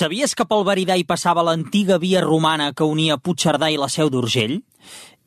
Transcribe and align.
Sabies 0.00 0.32
que 0.32 0.46
pel 0.48 0.62
Veridà 0.64 0.94
hi 0.96 1.02
passava 1.04 1.42
l'antiga 1.44 1.98
via 2.00 2.22
romana 2.24 2.70
que 2.72 2.86
unia 2.88 3.18
Puigcerdà 3.20 3.68
i 3.68 3.74
la 3.76 3.88
Seu 3.92 4.08
d'Urgell? 4.08 4.54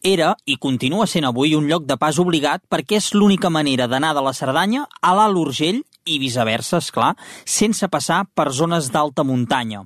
Era, 0.02 0.32
i 0.50 0.56
continua 0.58 1.06
sent 1.06 1.28
avui, 1.30 1.54
un 1.54 1.68
lloc 1.70 1.86
de 1.86 1.98
pas 2.02 2.18
obligat 2.18 2.64
perquè 2.74 2.98
és 2.98 3.12
l'única 3.14 3.52
manera 3.54 3.86
d'anar 3.92 4.16
de 4.18 4.24
la 4.26 4.34
Cerdanya 4.34 4.88
a 4.98 5.14
l'Alt 5.14 5.38
Urgell 5.44 5.84
i 6.10 6.18
viceversa, 6.18 6.82
és 6.82 6.90
clar, 6.90 7.12
sense 7.46 7.86
passar 7.86 8.24
per 8.34 8.50
zones 8.50 8.90
d'alta 8.90 9.22
muntanya. 9.22 9.84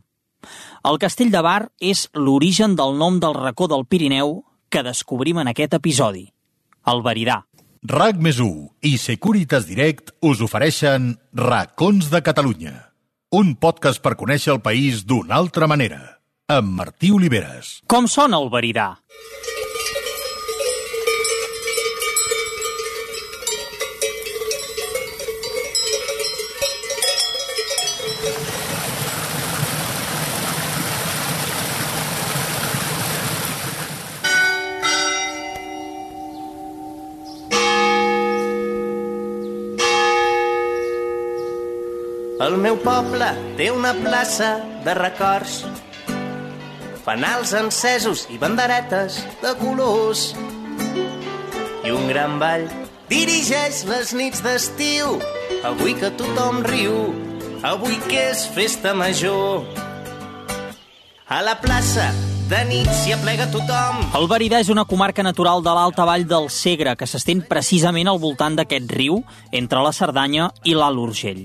El 0.88 1.04
castell 1.04 1.35
de 1.35 1.44
Bar 1.44 1.67
és 1.83 2.08
l'origen 2.15 2.79
del 2.79 2.96
nom 2.96 3.19
del 3.19 3.35
racó 3.35 3.67
del 3.67 3.83
Pirineu 3.92 4.38
que 4.72 4.88
descobrim 4.88 5.44
en 5.44 5.51
aquest 5.51 5.76
episodi, 5.76 6.29
el 6.88 7.04
Veridà. 7.04 7.42
RAC 7.83 8.24
més 8.24 8.40
i 8.40 8.96
Securitas 8.96 9.67
Direct 9.67 10.15
us 10.24 10.40
ofereixen 10.40 11.17
Racons 11.35 12.08
de 12.08 12.24
Catalunya, 12.24 12.78
un 13.35 13.55
podcast 13.59 13.99
per 13.99 14.13
conèixer 14.15 14.53
el 14.53 14.62
país 14.63 15.01
d'una 15.03 15.35
altra 15.35 15.67
manera, 15.67 15.99
amb 16.48 16.71
Martí 16.79 17.11
Oliveres. 17.11 17.81
Com 17.91 18.07
sona 18.07 18.39
el 18.39 18.47
Veridà? 18.53 18.93
El 42.47 42.53
meu 42.63 42.77
poble 42.79 43.27
té 43.57 43.65
una 43.75 43.89
plaça 43.91 44.53
de 44.85 44.93
records, 44.95 45.57
fanals 47.03 47.51
encesos 47.59 48.21
i 48.31 48.38
banderetes 48.39 49.17
de 49.41 49.52
colors. 49.59 50.22
I 51.83 51.91
un 51.91 52.07
gran 52.07 52.38
ball 52.39 52.63
dirigeix 53.11 53.81
les 53.89 54.13
nits 54.16 54.39
d'estiu, 54.45 55.17
avui 55.67 55.97
que 55.99 56.13
tothom 56.22 56.61
riu, 56.69 56.95
avui 57.67 57.99
que 58.07 58.30
és 58.30 58.45
festa 58.55 58.95
major. 58.95 59.67
A 61.27 61.44
la 61.44 61.57
plaça 61.59 62.07
de 62.48 62.59
nit 62.64 62.88
s'hi 62.95 63.12
aplega 63.12 63.50
tothom. 63.52 63.98
El 64.16 64.28
Veridà 64.31 64.62
és 64.64 64.70
una 64.72 64.86
comarca 64.88 65.23
natural 65.26 65.59
de 65.66 65.72
l'alta 65.76 66.06
vall 66.08 66.23
del 66.28 66.48
Segre, 66.53 66.94
que 66.95 67.08
s'estén 67.09 67.42
precisament 67.44 68.08
al 68.08 68.22
voltant 68.23 68.56
d'aquest 68.56 68.94
riu, 68.95 69.17
entre 69.52 69.81
la 69.84 69.92
Cerdanya 69.92 70.48
i 70.64 70.75
l'Alt 70.78 71.02
Urgell. 71.03 71.42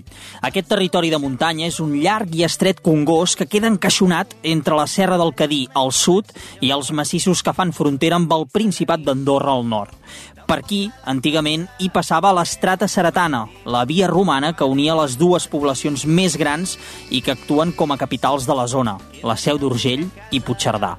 Aquest 0.46 0.70
territori 0.70 1.10
de 1.10 1.18
muntanya 1.18 1.66
és 1.66 1.80
un 1.82 1.96
llarg 1.98 2.30
i 2.38 2.44
estret 2.46 2.78
congós 2.86 3.34
que 3.34 3.48
queda 3.50 3.70
encaixonat 3.72 4.36
entre 4.46 4.78
la 4.78 4.86
Serra 4.86 5.18
del 5.18 5.34
Cadí 5.34 5.64
al 5.74 5.90
sud 5.90 6.30
i 6.60 6.70
els 6.70 6.92
massissos 6.94 7.42
que 7.42 7.56
fan 7.56 7.74
frontera 7.74 8.20
amb 8.20 8.30
el 8.38 8.46
Principat 8.46 9.02
d'Andorra 9.02 9.56
al 9.58 9.66
nord. 9.66 9.98
Per 10.46 10.58
aquí, 10.58 10.82
antigament, 11.08 11.66
hi 11.80 11.88
passava 11.94 12.32
l'estrata 12.36 12.88
seretana, 12.90 13.46
la 13.64 13.84
via 13.88 14.08
romana 14.10 14.52
que 14.56 14.68
unia 14.68 14.96
les 14.98 15.16
dues 15.20 15.46
poblacions 15.48 16.04
més 16.04 16.36
grans 16.40 16.76
i 17.10 17.22
que 17.22 17.34
actuen 17.36 17.72
com 17.72 17.92
a 17.92 17.98
capitals 18.00 18.46
de 18.48 18.56
la 18.58 18.66
zona, 18.68 18.98
la 19.22 19.38
Seu 19.38 19.60
d'Urgell 19.62 20.04
i 20.30 20.42
Puigcerdà. 20.42 20.96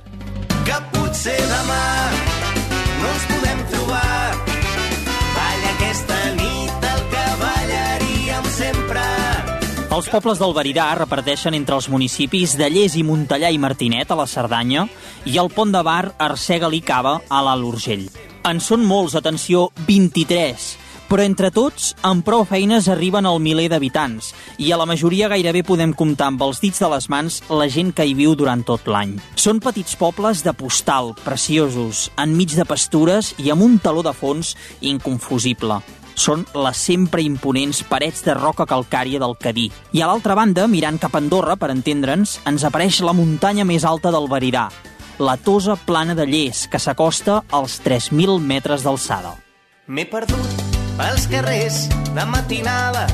Que 0.63 0.79
potser 0.95 1.37
demà 1.37 1.83
no 3.03 3.11
ens 3.11 3.29
podem 3.29 3.63
trobar. 3.73 4.37
Balla 5.35 5.71
aquesta 5.75 6.19
nit 6.39 6.89
el 6.93 7.05
que 7.13 7.25
ballaríem 7.43 8.51
sempre. 8.57 9.07
Els 9.93 10.09
pobles 10.09 10.41
del 10.41 10.57
Veridà 10.57 10.89
reparteixen 10.97 11.53
entre 11.53 11.77
els 11.77 11.91
municipis 11.93 12.57
de 12.57 12.71
Lles 12.73 12.97
i 12.97 13.05
Montellà 13.05 13.53
i 13.53 13.61
Martinet, 13.61 14.09
a 14.09 14.17
la 14.17 14.25
Cerdanya, 14.25 14.87
i 15.29 15.37
el 15.37 15.53
Pont 15.53 15.75
de 15.75 15.83
Bar, 15.85 16.15
Arsèguel 16.17 16.79
i 16.79 16.81
Cava, 16.81 17.19
a 17.29 17.43
l'Alt 17.45 17.73
Urgell. 17.75 18.07
En 18.43 18.59
són 18.59 18.81
molts, 18.83 19.13
atenció, 19.15 19.69
23, 19.87 20.63
però 21.07 21.23
entre 21.23 21.47
tots, 21.55 21.93
amb 22.03 22.25
prou 22.27 22.43
feines 22.43 22.89
arriben 22.91 23.23
al 23.23 23.39
miler 23.39 23.69
d'habitants, 23.71 24.33
i 24.59 24.73
a 24.73 24.79
la 24.81 24.87
majoria 24.89 25.29
gairebé 25.31 25.61
podem 25.63 25.93
comptar 25.95 26.27
amb 26.27 26.43
els 26.43 26.59
dits 26.59 26.83
de 26.83 26.89
les 26.91 27.07
mans 27.07 27.39
la 27.47 27.69
gent 27.71 27.93
que 27.95 28.03
hi 28.03 28.11
viu 28.19 28.35
durant 28.35 28.65
tot 28.67 28.91
l'any. 28.91 29.15
Són 29.39 29.63
petits 29.63 29.95
pobles 29.95 30.43
de 30.43 30.51
postal, 30.59 31.13
preciosos, 31.23 32.09
enmig 32.19 32.57
de 32.59 32.67
pastures 32.67 33.31
i 33.39 33.47
amb 33.53 33.63
un 33.63 33.79
taló 33.79 34.03
de 34.03 34.11
fons 34.11 34.57
inconfusible 34.81 35.79
són 36.13 36.43
les 36.53 36.77
sempre 36.77 37.23
imponents 37.25 37.79
parets 37.89 38.21
de 38.21 38.35
roca 38.37 38.67
calcària 38.69 39.17
del 39.17 39.33
Cadí. 39.41 39.71
I 39.97 40.03
a 40.03 40.11
l'altra 40.11 40.35
banda, 40.37 40.67
mirant 40.69 40.99
cap 41.01 41.15
a 41.15 41.21
Andorra, 41.23 41.55
per 41.57 41.71
entendre'ns, 41.73 42.37
ens 42.45 42.65
apareix 42.69 43.01
la 43.01 43.15
muntanya 43.17 43.65
més 43.65 43.81
alta 43.81 44.11
del 44.13 44.29
Veridà, 44.29 44.67
la 45.19 45.37
Tosa 45.37 45.75
Plana 45.75 46.15
de 46.15 46.25
Lles, 46.25 46.67
que 46.67 46.79
s'acosta 46.79 47.43
als 47.51 47.81
3.000 47.83 48.39
metres 48.39 48.85
d'alçada. 48.85 49.35
M'he 49.87 50.07
perdut 50.07 50.65
pels 50.97 51.27
carrers 51.31 51.85
de 52.13 52.25
matinada 52.29 53.07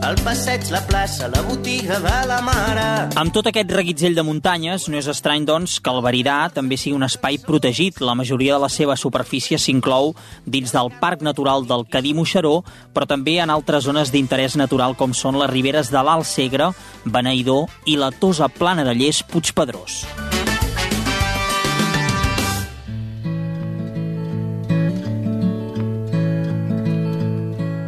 el 0.00 0.16
passeig, 0.24 0.64
la 0.72 0.80
plaça, 0.86 1.28
la 1.28 1.42
botiga 1.42 1.98
de 2.00 2.14
la 2.26 2.40
mare. 2.40 2.86
Amb 3.20 3.34
tot 3.34 3.50
aquest 3.50 3.70
reguitzell 3.76 4.16
de 4.16 4.24
muntanyes, 4.24 4.86
no 4.88 4.96
és 4.96 5.08
estrany, 5.12 5.44
doncs, 5.44 5.76
que 5.78 5.92
el 5.92 6.00
Veridà 6.04 6.38
també 6.54 6.78
sigui 6.80 6.96
un 6.96 7.04
espai 7.04 7.38
protegit. 7.44 8.00
La 8.00 8.16
majoria 8.16 8.56
de 8.56 8.64
la 8.64 8.72
seva 8.72 8.96
superfície 8.96 9.60
s'inclou 9.60 10.14
dins 10.46 10.72
del 10.72 10.90
Parc 11.02 11.22
Natural 11.26 11.68
del 11.68 11.84
Cadí-Moixeró, 11.92 12.56
però 12.94 13.06
també 13.06 13.38
en 13.44 13.52
altres 13.52 13.84
zones 13.84 14.10
d'interès 14.10 14.56
natural 14.56 14.96
com 14.96 15.12
són 15.12 15.38
les 15.38 15.52
riberes 15.52 15.92
de 15.92 16.00
l'Alt 16.02 16.26
Segre, 16.26 16.72
Beneïdor 17.04 17.68
i 17.84 18.00
la 18.00 18.10
Tosa 18.10 18.48
Plana 18.48 18.88
de 18.88 18.96
Lles 18.96 19.22
Puigpedrós. 19.22 20.04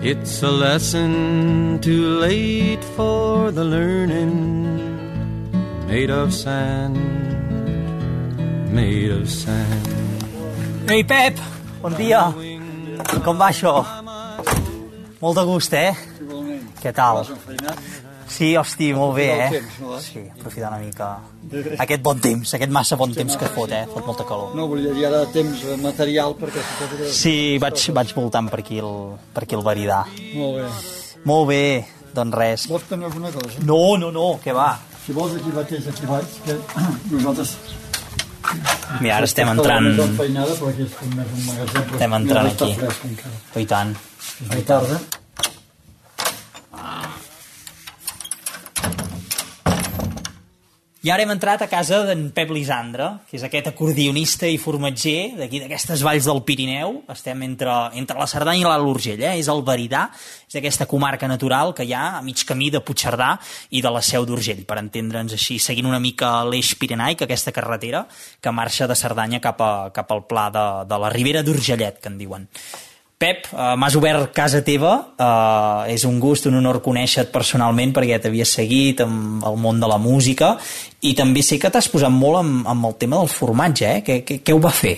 It's 0.04 0.42
a 0.42 0.50
lesson 0.50 1.78
too 1.80 2.18
late 2.18 2.82
for 2.96 3.52
the 3.52 3.62
learning, 3.62 4.34
made 5.86 6.10
of 6.10 6.34
sand, 6.34 6.98
made 8.74 9.12
of 9.12 9.30
sand. 9.30 9.86
Ei, 10.90 11.04
Pep! 11.04 11.38
Bon 11.80 11.94
dia! 11.94 12.34
Com 13.22 13.38
va 13.38 13.52
això? 13.54 13.76
Molt 15.22 15.38
de 15.38 15.44
gust, 15.46 15.78
eh? 15.78 15.94
Igualment. 16.18 16.66
Què 16.82 16.90
tal? 16.90 17.22
Sí, 18.32 18.54
hosti, 18.56 18.92
molt 18.96 19.16
bé, 19.18 19.28
eh? 19.36 19.48
temps, 19.58 19.78
no, 19.82 19.96
eh? 19.98 20.00
Sí, 20.00 20.22
aprofitar 20.32 20.70
una 20.72 20.80
mica 20.80 21.08
aquest 21.84 22.02
bon 22.04 22.20
temps, 22.22 22.54
aquest 22.56 22.72
massa 22.72 22.96
bon 22.96 23.12
temps 23.12 23.36
que 23.36 23.50
fot, 23.52 23.72
eh? 23.76 23.82
Fot 23.92 24.06
molta 24.08 24.24
calor. 24.28 24.54
No, 24.56 24.66
volia 24.70 24.94
dir 24.96 25.04
ara 25.08 25.24
temps 25.34 25.64
material 25.82 26.36
perquè. 26.40 26.62
Sí, 27.12 27.58
vaig, 27.62 27.84
vaig 27.92 28.14
voltant 28.16 28.48
per 28.52 28.62
aquí 28.62 28.80
el, 28.80 28.94
per 29.34 29.44
aquí 29.44 29.58
el 29.58 29.64
Veridà. 29.66 30.02
Molt 30.38 30.60
bé. 30.60 30.70
Molt 31.28 31.48
bé, 31.50 31.62
doncs 32.16 32.38
res. 32.38 32.66
Vols 32.72 32.88
tenir 32.88 33.10
alguna 33.10 33.32
cosa? 33.34 33.60
No, 33.68 33.82
no, 34.00 34.10
no, 34.14 34.26
què 34.42 34.56
va? 34.56 34.70
Si 35.04 35.14
vols 35.16 35.36
aquí 35.36 35.52
mateix, 35.52 35.88
aquí 35.92 36.08
baix, 36.08 36.36
que 36.46 36.58
nosaltres... 37.14 37.56
Mira, 39.00 39.16
ara 39.20 39.28
estem 39.28 39.48
entrant... 39.48 39.92
però 39.96 40.72
Estem 40.72 42.16
entrant 42.18 42.52
aquí. 42.52 42.74
Oh, 42.80 43.60
I 43.60 43.68
tant. 43.68 43.94
És 44.50 44.64
tarda. 44.68 44.98
I 51.02 51.10
ara 51.10 51.24
hem 51.24 51.32
entrat 51.34 51.64
a 51.64 51.66
casa 51.66 52.04
d'en 52.06 52.28
Pep 52.30 52.52
Lisandre, 52.54 53.08
que 53.26 53.34
és 53.34 53.42
aquest 53.42 53.66
acordionista 53.72 54.46
i 54.46 54.54
formatger 54.62 55.32
d'aquí 55.34 55.58
d'aquestes 55.58 56.04
valls 56.06 56.28
del 56.30 56.38
Pirineu. 56.46 57.00
Estem 57.10 57.42
entre, 57.42 57.72
entre 57.98 58.20
la 58.20 58.28
Cerdanya 58.30 58.62
i 58.62 58.68
l'Alt 58.68 58.86
Urgell, 58.86 59.24
eh? 59.26 59.32
és 59.40 59.48
el 59.50 59.64
Veridà, 59.66 60.04
és 60.46 60.60
aquesta 60.60 60.86
comarca 60.86 61.26
natural 61.26 61.74
que 61.74 61.88
hi 61.88 61.90
ha 61.98 62.04
a 62.20 62.22
mig 62.22 62.44
camí 62.46 62.70
de 62.70 62.84
Puigcerdà 62.86 63.32
i 63.74 63.82
de 63.82 63.90
la 63.90 64.04
Seu 64.06 64.28
d'Urgell, 64.30 64.62
per 64.62 64.78
entendre'ns 64.78 65.34
així, 65.34 65.58
seguint 65.58 65.90
una 65.90 65.98
mica 65.98 66.30
l'eix 66.46 66.70
pirenaic, 66.78 67.26
aquesta 67.26 67.50
carretera 67.50 68.06
que 68.38 68.54
marxa 68.54 68.86
de 68.86 68.94
Cerdanya 68.94 69.42
cap, 69.42 69.58
a, 69.58 69.90
cap 69.90 70.14
al 70.14 70.22
pla 70.30 70.48
de, 70.54 70.66
de 70.86 71.02
la 71.02 71.10
Ribera 71.10 71.42
d'Urgellet, 71.42 71.98
que 71.98 72.14
en 72.14 72.22
diuen. 72.22 72.46
Pep, 73.22 73.46
eh, 73.52 73.74
m'has 73.78 73.94
obert 73.94 74.32
casa 74.34 74.64
teva, 74.66 74.96
eh, 75.14 75.92
és 75.94 76.02
un 76.08 76.18
gust, 76.18 76.48
un 76.50 76.58
honor 76.58 76.80
conèixer-te 76.82 77.30
personalment 77.30 77.94
perquè 77.94 78.18
t'havia 78.18 78.46
seguit 78.48 79.04
amb 79.04 79.46
el 79.46 79.60
món 79.62 79.78
de 79.78 79.90
la 79.90 80.00
música 80.02 80.56
i 81.06 81.14
també 81.14 81.44
sé 81.46 81.60
que 81.62 81.70
t'has 81.70 81.88
posat 81.92 82.10
molt 82.10 82.40
amb, 82.42 82.66
amb 82.74 82.90
el 82.90 82.98
tema 82.98 83.22
del 83.22 83.30
formatge, 83.30 83.86
eh? 83.86 84.02
Què, 84.02 84.18
què, 84.26 84.40
què 84.42 84.56
ho 84.56 84.60
va 84.62 84.74
fer? 84.74 84.96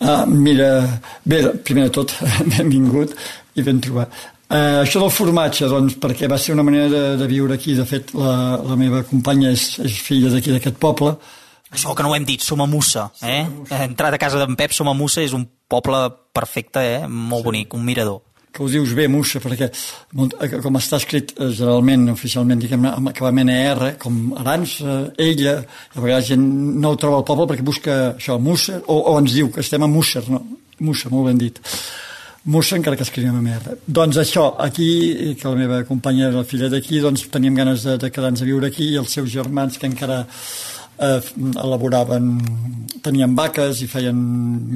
Ah, 0.00 0.24
mira, 0.26 0.72
bé, 1.22 1.42
primer 1.62 1.86
de 1.86 1.94
tot, 2.00 2.16
benvingut 2.56 3.14
i 3.54 3.62
ben 3.62 3.80
trobat. 3.84 4.10
Uh, 4.50 4.80
això 4.80 4.98
del 4.98 5.12
formatge, 5.14 5.68
doncs, 5.70 5.94
perquè 6.02 6.26
va 6.26 6.38
ser 6.40 6.56
una 6.56 6.64
manera 6.66 6.88
de, 6.90 7.02
de 7.20 7.26
viure 7.30 7.54
aquí. 7.54 7.76
De 7.78 7.84
fet, 7.86 8.10
la, 8.18 8.58
la 8.66 8.74
meva 8.74 9.04
companya 9.06 9.52
és, 9.54 9.76
és 9.84 10.00
filla 10.02 10.32
d'aquí, 10.32 10.50
d'aquest 10.50 10.80
poble. 10.82 11.12
Això 11.70 11.94
que 11.94 12.02
no 12.02 12.10
ho 12.10 12.16
hem 12.16 12.26
dit, 12.26 12.42
som 12.42 12.60
a 12.60 12.66
Mussa, 12.66 13.10
eh? 13.22 13.44
Entrat 13.84 14.16
a 14.16 14.18
casa 14.18 14.40
d'en 14.40 14.56
Pep, 14.58 14.74
som 14.74 14.88
a 14.90 14.94
Mussa, 14.94 15.22
és 15.22 15.34
un 15.36 15.46
poble 15.70 16.02
perfecte, 16.34 16.82
eh? 16.82 17.06
Molt 17.06 17.46
bonic, 17.46 17.74
un 17.78 17.86
mirador. 17.86 18.22
que 18.52 18.64
ho 18.64 18.68
dius 18.68 18.90
bé, 18.98 19.06
Mussa, 19.06 19.38
perquè 19.38 19.68
eh, 19.70 20.54
com 20.58 20.74
està 20.74 20.98
escrit 20.98 21.30
eh, 21.36 21.52
generalment, 21.54 22.08
oficialment, 22.10 22.58
diguem 22.58 22.88
amb 22.90 23.12
acabament 23.12 23.52
ER, 23.54 23.92
com 24.02 24.32
Arança, 24.40 25.12
ella, 25.22 25.60
a 25.94 26.00
vegades 26.02 26.32
gent 26.32 26.42
no 26.82 26.90
ho 26.90 26.98
troba 26.98 27.20
al 27.20 27.26
poble 27.28 27.46
perquè 27.46 27.62
busca 27.62 27.98
això, 28.16 28.40
Mussa, 28.42 28.80
o, 28.90 28.96
o 29.12 29.16
ens 29.20 29.36
diu 29.38 29.52
que 29.54 29.62
estem 29.62 29.86
a 29.86 29.90
Musser, 29.90 30.24
no? 30.26 30.42
Mussa, 30.80 31.12
molt 31.12 31.30
ben 31.30 31.38
dit. 31.38 31.60
Mussa, 32.50 32.74
encara 32.74 32.96
que 32.96 33.04
escrivim 33.04 33.36
a 33.36 33.56
R. 33.60 33.78
Doncs 33.86 34.16
això, 34.18 34.46
aquí, 34.58 35.36
que 35.38 35.48
la 35.48 35.58
meva 35.58 35.82
companya 35.84 36.30
era 36.30 36.40
la 36.40 36.48
filla 36.48 36.70
d'aquí, 36.72 36.98
doncs 37.04 37.28
teníem 37.30 37.54
ganes 37.54 37.84
de, 37.84 37.98
de 38.00 38.10
quedar-nos 38.10 38.42
a 38.42 38.48
viure 38.48 38.70
aquí 38.72 38.94
i 38.94 38.98
els 38.98 39.12
seus 39.12 39.28
germans 39.30 39.76
que 39.78 39.86
encara 39.86 40.24
eh, 41.00 41.20
elaboraven, 41.64 42.30
tenien 43.02 43.34
vaques 43.36 43.80
i 43.84 43.88
feien 43.88 44.20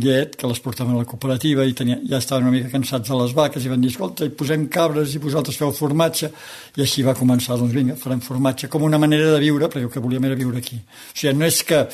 llet, 0.01 0.35
que 0.41 0.49
les 0.49 0.61
portaven 0.65 0.97
a 0.97 1.03
la 1.03 1.09
cooperativa 1.09 1.67
i 1.69 1.77
tenia, 1.77 1.99
ja 2.09 2.21
estaven 2.23 2.49
una 2.49 2.55
mica 2.57 2.73
cansats 2.73 3.11
de 3.11 3.19
les 3.21 3.35
vaques 3.37 3.65
i 3.65 3.73
van 3.73 3.85
dir, 3.85 3.93
escolta, 3.93 4.29
posem 4.39 4.67
cabres 4.73 5.15
i 5.15 5.23
vosaltres 5.23 5.61
feu 5.61 5.73
formatge 5.77 6.31
i 6.79 6.85
així 6.85 7.05
va 7.07 7.17
començar, 7.19 7.59
doncs 7.61 7.77
vinga, 7.77 7.99
farem 8.01 8.23
formatge 8.25 8.71
com 8.73 8.87
una 8.89 9.01
manera 9.01 9.35
de 9.35 9.41
viure, 9.45 9.69
perquè 9.69 9.89
el 9.89 9.93
que 9.93 10.05
volíem 10.05 10.31
era 10.31 10.41
viure 10.41 10.63
aquí. 10.63 10.81
O 10.81 11.19
sigui, 11.19 11.37
no 11.39 11.49
és 11.49 11.63
que 11.69 11.85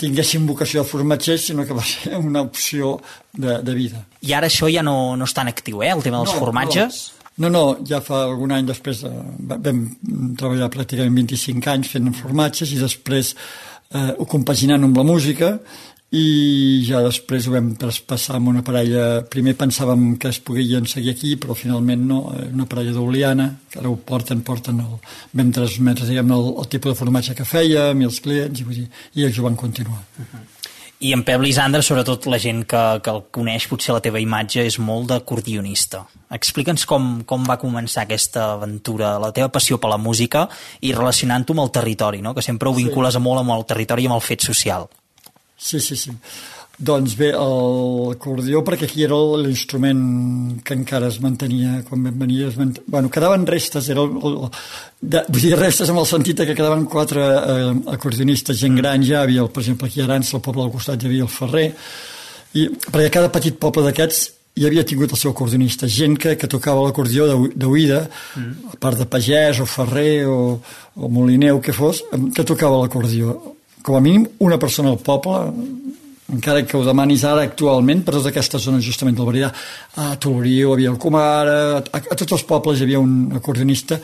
tinguessin 0.00 0.46
vocació 0.48 0.82
de 0.82 0.88
formatgers, 0.88 1.50
sinó 1.50 1.66
que 1.68 1.76
va 1.76 1.84
ser 1.84 2.16
una 2.16 2.42
opció 2.44 2.96
de, 3.32 3.58
de 3.62 3.74
vida. 3.76 4.06
I 4.24 4.32
ara 4.36 4.48
això 4.48 4.70
ja 4.72 4.84
no, 4.84 5.16
no 5.16 5.28
està 5.28 5.44
en 5.44 5.52
actiu, 5.52 5.82
eh, 5.84 5.92
el 5.92 6.04
tema 6.04 6.22
dels 6.22 6.32
no, 6.32 6.40
formatges? 6.40 7.04
No. 7.10 7.25
No, 7.36 7.50
no, 7.52 7.64
ja 7.84 8.00
fa 8.00 8.22
algun 8.24 8.54
any 8.56 8.68
després 8.68 9.02
de, 9.04 9.10
vam 9.60 9.82
treballar 10.40 10.70
pràcticament 10.72 11.18
25 11.20 11.68
anys 11.74 11.90
fent 11.92 12.08
formatges 12.16 12.72
i 12.72 12.80
després 12.80 13.34
eh, 13.34 14.14
ho 14.16 14.24
compaginant 14.30 14.86
amb 14.86 14.96
la 14.96 15.04
música 15.04 15.58
i 16.16 16.80
ja 16.86 17.02
després 17.02 17.48
ho 17.48 17.52
vam 17.52 17.72
traspassar 17.76 18.38
amb 18.38 18.52
una 18.52 18.62
parella 18.64 19.24
primer 19.28 19.56
pensàvem 19.58 20.14
que 20.22 20.30
es 20.32 20.40
podien 20.40 20.86
seguir 20.88 21.12
aquí 21.12 21.34
però 21.36 21.56
finalment 21.58 22.08
no, 22.08 22.20
eh, 22.32 22.48
una 22.54 22.68
parella 22.70 22.96
d'Oliana 22.96 23.50
que 23.68 23.82
ara 23.82 23.92
ho 23.92 23.98
porten, 23.98 24.40
porten 24.46 24.80
el, 24.80 24.98
vam 25.36 25.52
transmetre 25.52 26.08
diguem, 26.08 26.32
el, 26.32 26.52
el 26.62 26.70
tipus 26.72 26.94
de 26.94 27.00
formatge 27.04 27.36
que 27.36 27.44
fèiem 27.44 28.00
i 28.00 28.08
els 28.08 28.20
clients 28.24 28.62
i, 28.62 28.68
vull 28.68 28.84
dir, 28.84 28.90
i 29.12 29.28
ells 29.28 29.40
ho 29.42 29.50
van 29.50 29.58
continuar 29.60 30.00
uh 30.00 30.22
-huh. 30.24 30.55
I 30.98 31.12
en 31.12 31.22
Pep 31.28 31.42
Lisandre, 31.44 31.82
sobretot 31.84 32.24
la 32.32 32.38
gent 32.40 32.62
que, 32.64 32.82
que 33.04 33.12
el 33.12 33.26
coneix, 33.34 33.66
potser 33.68 33.92
la 33.92 34.00
teva 34.00 34.20
imatge 34.22 34.62
és 34.64 34.78
molt 34.80 35.10
d'acordionista. 35.10 36.06
Explica'ns 36.32 36.86
com, 36.88 37.10
com 37.28 37.44
va 37.44 37.58
començar 37.60 38.06
aquesta 38.06 38.46
aventura, 38.54 39.18
la 39.20 39.28
teva 39.36 39.50
passió 39.52 39.76
per 39.76 39.90
la 39.92 40.00
música 40.00 40.46
i 40.80 40.94
relacionant-ho 40.96 41.52
amb 41.52 41.66
el 41.66 41.72
territori, 41.76 42.22
no? 42.24 42.32
que 42.32 42.44
sempre 42.44 42.70
ho 42.70 42.76
vincules 42.76 43.18
sí. 43.18 43.22
molt 43.22 43.44
amb 43.44 43.52
el 43.58 43.66
territori 43.68 44.06
i 44.06 44.08
amb 44.08 44.16
el 44.16 44.24
fet 44.24 44.48
social. 44.48 44.88
Sí, 45.56 45.80
sí, 45.80 46.00
sí. 46.00 46.16
Doncs 46.76 47.14
bé, 47.16 47.30
l'acordió, 47.32 48.60
perquè 48.60 48.84
aquí 48.84 49.04
era 49.06 49.16
l'instrument 49.40 50.00
que 50.60 50.74
encara 50.76 51.08
es 51.08 51.16
mantenia 51.24 51.78
quan 51.86 52.02
vam 52.04 52.18
venir. 52.20 52.42
Es 52.50 52.58
mant... 52.60 52.74
bueno, 52.86 53.08
quedaven 53.08 53.46
restes, 53.48 53.88
era 53.88 54.04
el, 54.04 54.12
el, 54.20 54.36
de, 55.00 55.22
vull 55.30 55.46
dir 55.46 55.54
restes 55.56 55.88
amb 55.88 56.02
el 56.02 56.08
sentit 56.10 56.44
que 56.44 56.56
quedaven 56.58 56.84
quatre 56.92 57.24
eh, 57.24 57.72
acordionistes, 57.94 58.60
gent 58.60 58.76
gran 58.76 59.06
ja, 59.08 59.22
havia, 59.24 59.46
per 59.48 59.64
exemple, 59.64 59.88
aquí 59.88 60.04
a 60.04 60.08
Arans, 60.10 60.34
al 60.36 60.44
poble 60.44 60.66
del 60.66 60.74
costat 60.74 61.00
hi 61.00 61.08
havia 61.08 61.24
el 61.24 61.32
Ferrer, 61.32 61.70
i, 62.52 62.68
perquè 62.90 63.08
cada 63.14 63.32
petit 63.32 63.56
poble 63.60 63.86
d'aquests 63.88 64.26
hi 64.56 64.68
havia 64.68 64.84
tingut 64.88 65.12
el 65.12 65.20
seu 65.20 65.32
acordionista, 65.32 65.88
gent 65.88 66.16
que, 66.20 66.36
que 66.36 66.48
tocava 66.48 66.84
l'acordió 66.84 67.26
d'oïda, 67.56 68.04
mm. 68.36 68.70
a 68.72 68.78
part 68.80 69.00
de 69.00 69.08
pagès 69.08 69.60
o 69.60 69.66
ferrer 69.68 70.24
o, 70.28 70.38
o 70.96 71.10
molineu 71.12 71.60
que 71.60 71.72
fos, 71.76 72.02
que 72.36 72.44
tocava 72.44 72.80
l'acordió. 72.80 73.36
Com 73.84 73.96
a 73.96 74.00
mínim 74.02 74.24
una 74.42 74.56
persona 74.58 74.90
al 74.92 75.00
poble 75.04 75.44
encara 76.32 76.64
que 76.66 76.76
ho 76.76 76.84
demanis 76.84 77.24
ara 77.24 77.44
actualment 77.46 78.02
per 78.02 78.16
totes 78.16 78.30
aquestes 78.32 78.64
zones 78.66 78.84
justament 78.84 79.16
del 79.18 79.28
Veridà 79.28 79.52
a 80.02 80.14
Tolorio 80.18 80.72
havia 80.74 80.90
el 80.90 80.98
Comar 80.98 81.46
a, 81.46 81.60
a, 81.78 82.00
a 82.00 82.16
tots 82.16 82.34
els 82.38 82.46
pobles 82.48 82.80
hi 82.80 82.86
havia 82.88 83.02
un 83.02 83.36
acordionista 83.36 84.00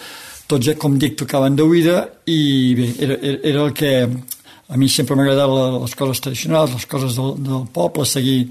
tots, 0.46 0.68
com 0.78 0.98
dic, 1.00 1.16
tocaven 1.18 1.56
d'oïda 1.58 1.96
i 2.30 2.40
bé, 2.78 2.88
era, 3.06 3.18
era 3.42 3.66
el 3.66 3.74
que 3.74 3.92
a 4.72 4.78
mi 4.80 4.88
sempre 4.88 5.16
m'ha 5.16 5.26
agradat 5.26 5.82
les 5.82 5.94
coses 5.98 6.22
tradicionals, 6.24 6.72
les 6.76 6.86
coses 6.88 7.16
del, 7.18 7.34
del 7.44 7.66
poble, 7.74 8.06
seguir 8.08 8.46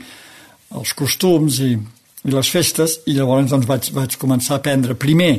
els 0.77 0.93
costums 0.97 1.57
i, 1.65 1.71
i 1.75 2.33
les 2.33 2.51
festes, 2.53 2.99
i 3.09 3.15
llavors 3.17 3.49
doncs, 3.49 3.67
vaig, 3.69 3.89
vaig 3.95 4.17
començar 4.21 4.57
a 4.57 4.61
aprendre 4.61 4.97
primer 4.99 5.33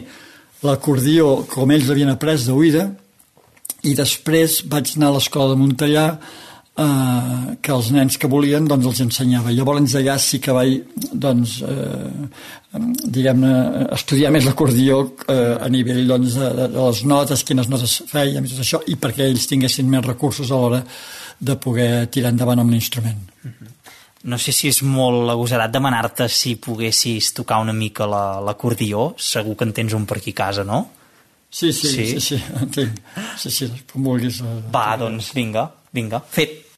l'acordió 0.66 1.42
com 1.50 1.70
ells 1.74 1.90
havien 1.90 2.10
après 2.12 2.46
d'oïda, 2.46 2.88
i 3.82 3.94
després 3.98 4.60
vaig 4.70 4.94
anar 4.96 5.10
a 5.10 5.16
l'escola 5.16 5.52
de 5.52 5.58
Montellà 5.58 6.06
eh, 6.78 7.56
que 7.60 7.72
els 7.72 7.90
nens 7.92 8.18
que 8.18 8.30
volien 8.30 8.66
doncs 8.68 8.88
els 8.90 9.00
ensenyava. 9.06 9.52
Llavors 9.52 9.96
allà 9.98 10.18
sí 10.22 10.40
que 10.42 10.54
vaig 10.56 10.94
doncs, 11.12 11.58
eh, 11.68 12.28
diguem-ne, 12.72 13.52
estudiar 13.98 14.32
més 14.32 14.46
l'acordió 14.48 15.02
eh, 15.28 15.58
a 15.60 15.68
nivell 15.72 16.06
doncs, 16.08 16.38
de, 16.38 16.52
de, 16.62 16.68
les 16.78 17.02
notes, 17.08 17.44
quines 17.44 17.68
notes 17.72 17.98
fèiem 18.10 18.44
i 18.44 18.54
tot 18.54 18.64
això, 18.64 18.82
i 18.88 18.96
perquè 18.96 19.28
ells 19.28 19.48
tinguessin 19.50 19.90
més 19.90 20.06
recursos 20.06 20.50
a 20.50 20.62
l'hora 20.62 20.82
de 21.42 21.58
poder 21.58 22.06
tirar 22.14 22.32
endavant 22.32 22.62
amb 22.62 22.72
l'instrument. 22.72 23.20
No 24.22 24.38
sé 24.38 24.52
si 24.54 24.68
és 24.70 24.78
molt 24.86 25.26
agosarat 25.32 25.72
demanar-te 25.74 26.28
si 26.30 26.54
poguessis 26.62 27.32
tocar 27.34 27.58
una 27.58 27.72
mica 27.74 28.06
l'acordió. 28.06 29.08
La, 29.10 29.22
Segur 29.32 29.56
que 29.58 29.66
en 29.66 29.72
tens 29.74 29.96
un 29.98 30.06
per 30.06 30.20
aquí 30.20 30.30
a 30.30 30.38
casa, 30.44 30.62
no? 30.62 30.84
Sí, 31.50 31.72
sí, 31.72 31.88
sí, 31.88 32.04
sí, 32.06 32.20
sí 32.20 32.38
entenc. 32.62 33.00
Sí, 33.36 33.50
sí, 33.50 33.66
com 33.90 34.06
vulguis. 34.06 34.38
Eh, 34.40 34.60
Va, 34.72 34.94
doncs 34.96 35.32
vinga. 35.34 35.66
Vinga, 35.92 36.22
fet. 36.24 36.71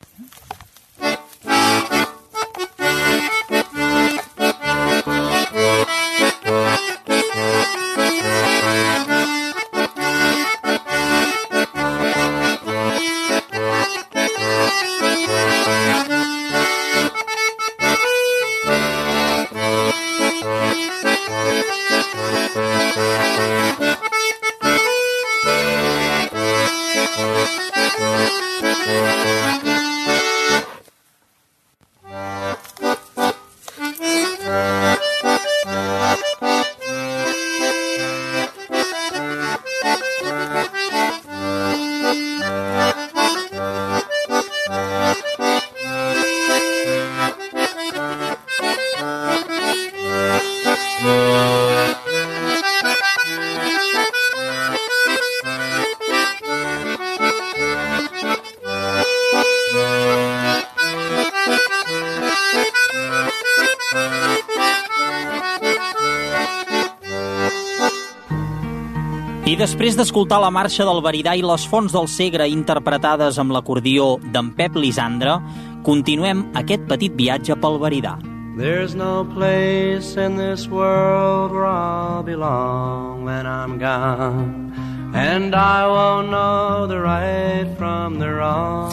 Després 69.65 69.97
d'escoltar 69.97 70.37
la 70.43 70.51
marxa 70.53 70.85
del 70.85 70.99
Veridà 71.01 71.33
i 71.39 71.43
les 71.45 71.63
fonts 71.71 71.93
del 71.95 72.05
Segre 72.11 72.45
interpretades 72.53 73.39
amb 73.41 73.55
l'acordió 73.55 74.19
d'en 74.35 74.51
Pep 74.59 74.75
Lisandre, 74.77 75.39
continuem 75.87 76.43
aquest 76.61 76.85
petit 76.91 77.15
viatge 77.17 77.57
pel 77.63 77.79
Veridà. 77.81 78.19
There's 78.59 78.95
no 78.95 79.25
place 79.25 80.21
in 80.21 80.37
this 80.37 80.69
world 80.69 81.55
where 81.57 81.65
I'll 81.65 82.23
belong 82.23 83.25
when 83.25 83.49
I'm 83.49 83.79
gone 83.81 84.71
And 85.15 85.57
I 85.57 85.89
won't 85.89 86.29
know 86.31 86.87
the 86.87 87.01
right 87.01 87.67
from 87.79 88.21
the 88.21 88.29
wrong 88.29 88.93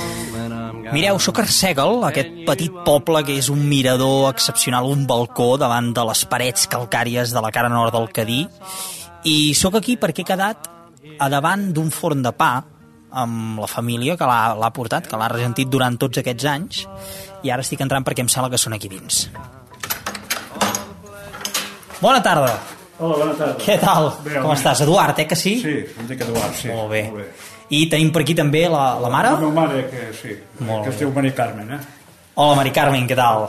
Mireu, 0.91 1.19
sóc 1.23 1.43
Arsègal, 1.43 2.01
aquest 2.07 2.41
petit 2.47 2.73
poble 2.87 3.21
que 3.27 3.37
és 3.39 3.47
un 3.51 3.61
mirador 3.69 4.29
excepcional, 4.31 4.89
un 4.91 5.05
balcó 5.07 5.53
davant 5.59 5.93
de 5.95 6.03
les 6.09 6.25
parets 6.31 6.65
calcàries 6.67 7.31
de 7.31 7.43
la 7.43 7.51
cara 7.51 7.69
nord 7.71 7.95
del 7.95 8.09
Cadí 8.11 8.41
i 9.27 9.53
sóc 9.57 9.75
aquí 9.77 9.97
perquè 10.01 10.23
he 10.23 10.27
quedat 10.27 10.69
a 11.19 11.29
davant 11.29 11.69
d'un 11.73 11.91
forn 11.93 12.23
de 12.25 12.31
pa 12.33 12.53
amb 13.11 13.59
la 13.59 13.67
família 13.67 14.15
que 14.17 14.25
l'ha 14.25 14.71
portat, 14.73 15.07
que 15.07 15.19
l'ha 15.19 15.29
regentit 15.31 15.69
durant 15.69 15.97
tots 15.99 16.21
aquests 16.21 16.47
anys 16.47 16.83
i 17.43 17.51
ara 17.51 17.65
estic 17.65 17.81
entrant 17.83 18.05
perquè 18.07 18.23
em 18.23 18.29
sembla 18.31 18.49
que 18.53 18.59
són 18.61 18.77
aquí 18.77 18.89
dins. 18.89 19.25
Bona 22.01 22.21
tarda. 22.23 22.53
Hola, 23.01 23.17
bona 23.17 23.33
tarda. 23.37 23.57
Què 23.61 23.77
tal? 23.81 24.11
Bé, 24.25 24.39
Com 24.41 24.53
estàs? 24.55 24.81
Eduard, 24.85 25.19
eh, 25.19 25.27
que 25.29 25.37
sí? 25.37 25.55
Sí, 25.61 25.73
em 25.99 26.07
dic 26.09 26.21
Eduard, 26.25 26.55
sí. 26.57 26.69
Molt 26.69 26.89
bé. 26.89 27.03
Molt 27.09 27.21
bé. 27.21 27.27
I 27.71 27.85
tenim 27.91 28.09
per 28.11 28.23
aquí 28.23 28.35
també 28.35 28.65
la, 28.69 28.85
la 28.99 29.09
mare? 29.09 29.35
La 29.35 29.41
meva 29.43 29.53
mare, 29.61 29.83
que 29.89 30.09
sí, 30.17 30.35
Molt 30.59 30.85
que 30.85 30.91
es 30.91 30.99
diu 30.99 31.11
Mari 31.15 31.31
Carmen, 31.37 31.69
eh? 31.77 31.79
Hola, 32.35 32.57
Mari 32.59 32.73
Carmen, 32.75 33.05
què 33.07 33.15
tal? 33.15 33.47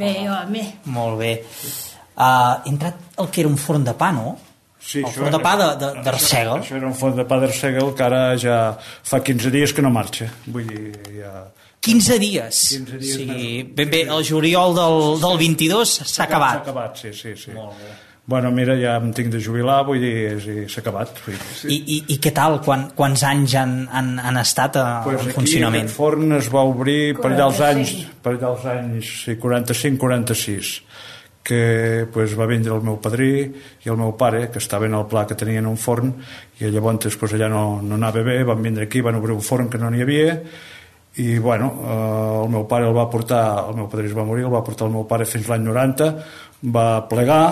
Bé, 0.00 0.14
home. 0.28 0.64
Molt 0.90 1.20
bé. 1.20 1.32
Uh, 2.20 2.60
he 2.64 2.72
entrat 2.72 3.20
el 3.20 3.30
que 3.30 3.44
era 3.44 3.50
un 3.52 3.60
forn 3.60 3.84
de 3.86 3.94
pa, 3.96 4.10
no? 4.16 4.34
Sí, 4.80 5.02
el 5.04 5.10
forn 5.12 5.30
de 5.30 5.36
era- 5.36 5.44
pa 5.44 5.54
d'Arsèguel. 6.02 6.54
Això, 6.56 6.64
això 6.64 6.76
era 6.80 6.86
un 6.88 6.94
fons 6.96 7.16
de 7.16 7.24
pa 7.28 7.36
d'Arsèguel 7.42 7.90
que 7.94 8.02
ara 8.06 8.22
ja 8.40 8.58
fa 8.80 9.20
15 9.22 9.50
dies 9.52 9.72
que 9.76 9.82
no 9.84 9.90
marxa. 9.92 10.30
Vull 10.46 10.66
dir, 10.66 10.92
ja... 11.20 11.44
15 11.80 12.18
dies. 12.20 12.60
15 12.76 12.98
dies 13.00 13.14
o 13.14 13.18
sigui, 13.20 13.50
més. 13.64 13.74
ben 13.76 13.90
bé, 13.92 14.00
el 14.08 14.24
juliol 14.28 14.74
del, 14.76 14.96
del 15.22 15.38
22 15.40 15.88
s'ha 16.00 16.04
S'ha 16.04 16.24
acabat. 16.28 16.62
acabat, 16.64 16.96
sí, 17.00 17.12
sí, 17.12 17.36
sí. 17.36 17.52
Bueno, 18.30 18.50
mira, 18.54 18.76
ja 18.78 18.92
em 19.00 19.08
tinc 19.16 19.30
de 19.32 19.40
jubilar, 19.42 19.78
vull 19.88 19.98
dir, 19.98 20.36
sí, 20.44 20.56
s'ha 20.70 20.82
acabat. 20.84 21.16
Sí. 21.26 21.68
I, 21.72 21.78
i, 21.96 21.96
I 22.14 22.18
què 22.22 22.30
tal? 22.36 22.60
Quan, 22.62 22.90
quants 22.94 23.24
anys 23.26 23.54
han, 23.58 23.72
han, 23.90 24.12
han 24.22 24.36
estat 24.38 24.76
a, 24.76 24.84
pues 25.06 25.22
en 25.22 25.28
aquí 25.32 25.36
funcionament? 25.40 25.88
aquest 25.88 25.96
forn 25.96 26.36
es 26.36 26.50
va 26.52 26.62
obrir 26.68 27.16
per 27.18 27.32
allà 27.32 27.48
als 27.48 27.60
anys, 27.64 27.94
per 28.22 28.36
allà 28.36 28.52
als 28.52 28.66
anys 28.76 29.10
sí, 29.24 29.34
45-46 29.40 30.70
que 31.50 32.06
pues, 32.12 32.36
va 32.38 32.46
vindre 32.46 32.76
el 32.76 32.84
meu 32.86 33.00
padrí 33.02 33.32
i 33.42 33.90
el 33.90 33.98
meu 33.98 34.14
pare, 34.18 34.44
que 34.54 34.62
estaven 34.62 34.94
al 34.94 35.08
pla 35.10 35.24
que 35.26 35.34
tenien 35.34 35.66
un 35.66 35.78
forn, 35.80 36.12
i 36.60 36.70
llavors 36.70 37.16
pues, 37.18 37.34
allà 37.34 37.48
no, 37.50 37.80
no 37.82 37.98
anava 37.98 38.22
bé, 38.26 38.44
van 38.46 38.62
vindre 38.62 38.86
aquí, 38.86 39.02
van 39.02 39.18
obrir 39.18 39.34
un 39.34 39.42
forn 39.42 39.70
que 39.72 39.80
no 39.82 39.90
n'hi 39.90 40.04
havia, 40.06 40.36
i 41.18 41.38
bueno, 41.42 41.72
eh, 41.82 42.44
el 42.44 42.54
meu 42.54 42.68
pare 42.70 42.86
el 42.86 42.94
va 42.94 43.08
portar, 43.10 43.42
el 43.66 43.80
meu 43.80 43.90
padrí 43.90 44.12
es 44.12 44.16
va 44.16 44.28
morir, 44.28 44.46
el 44.46 44.54
va 44.54 44.62
portar 44.62 44.86
el 44.86 44.94
meu 44.94 45.08
pare 45.10 45.26
fins 45.26 45.50
l'any 45.50 45.66
90, 45.66 46.10
va 46.70 46.86
plegar, 47.10 47.42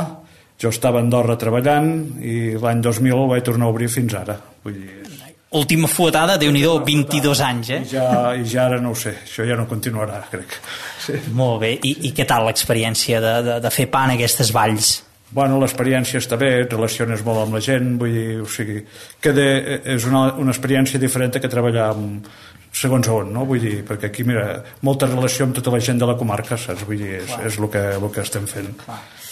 jo 0.63 0.71
estava 0.71 1.03
a 1.03 1.07
Andorra 1.07 1.39
treballant 1.39 1.93
i 2.23 2.55
l'any 2.59 2.87
2000 2.87 3.19
el 3.19 3.29
vaig 3.35 3.47
tornar 3.51 3.67
a 3.67 3.75
obrir 3.75 3.91
fins 3.91 4.15
ara. 4.19 4.39
Vull 4.63 4.79
dir, 4.79 5.08
Última 5.51 5.89
fuetada, 5.89 6.37
déu 6.37 6.53
nhi 6.53 6.61
22 6.61 7.41
anys, 7.41 7.71
eh? 7.73 7.81
i 7.81 7.95
ja, 7.95 8.35
I 8.37 8.45
ja 8.45 8.67
ara 8.69 8.83
no 8.85 8.91
ho 8.93 8.97
sé, 8.99 9.15
això 9.25 9.47
ja 9.49 9.57
no 9.57 9.65
continuarà, 9.71 10.21
crec. 10.29 10.59
Sí. 11.01 11.17
Molt 11.33 11.63
bé. 11.63 11.71
I, 11.89 11.95
i 12.05 12.13
què 12.13 12.27
tal 12.29 12.45
l'experiència 12.45 13.21
de, 13.25 13.35
de, 13.47 13.55
de 13.65 13.71
fer 13.73 13.87
pa 13.89 14.05
en 14.05 14.13
aquestes 14.19 14.53
valls? 14.53 14.99
Bueno, 15.31 15.59
l'experiència 15.61 16.23
està 16.23 16.39
bé, 16.41 16.55
et 16.63 16.73
relaciones 16.73 17.25
molt 17.27 17.43
amb 17.43 17.59
la 17.59 17.61
gent, 17.65 17.97
vull 18.01 18.15
dir, 18.15 18.29
o 18.41 18.47
sigui, 18.49 18.79
que 19.21 19.35
de, 19.37 19.49
és 19.97 20.07
una, 20.09 20.31
una 20.41 20.55
experiència 20.55 21.01
diferent 21.01 21.37
que 21.37 21.51
treballar 21.53 21.91
amb, 21.93 22.31
segons 22.73 23.09
on, 23.11 23.33
no? 23.33 23.45
Vull 23.49 23.63
dir, 23.63 23.77
perquè 23.87 24.11
aquí, 24.11 24.25
mira, 24.29 24.63
molta 24.87 25.09
relació 25.09 25.47
amb 25.47 25.57
tota 25.57 25.73
la 25.75 25.81
gent 25.85 26.01
de 26.01 26.09
la 26.09 26.17
comarca, 26.19 26.59
saps? 26.61 26.85
Vull 26.89 27.01
dir, 27.01 27.15
és, 27.23 27.33
és 27.49 27.59
el, 27.59 27.69
que, 27.73 27.85
el 27.97 28.07
que 28.15 28.23
estem 28.25 28.47
fent. 28.51 28.71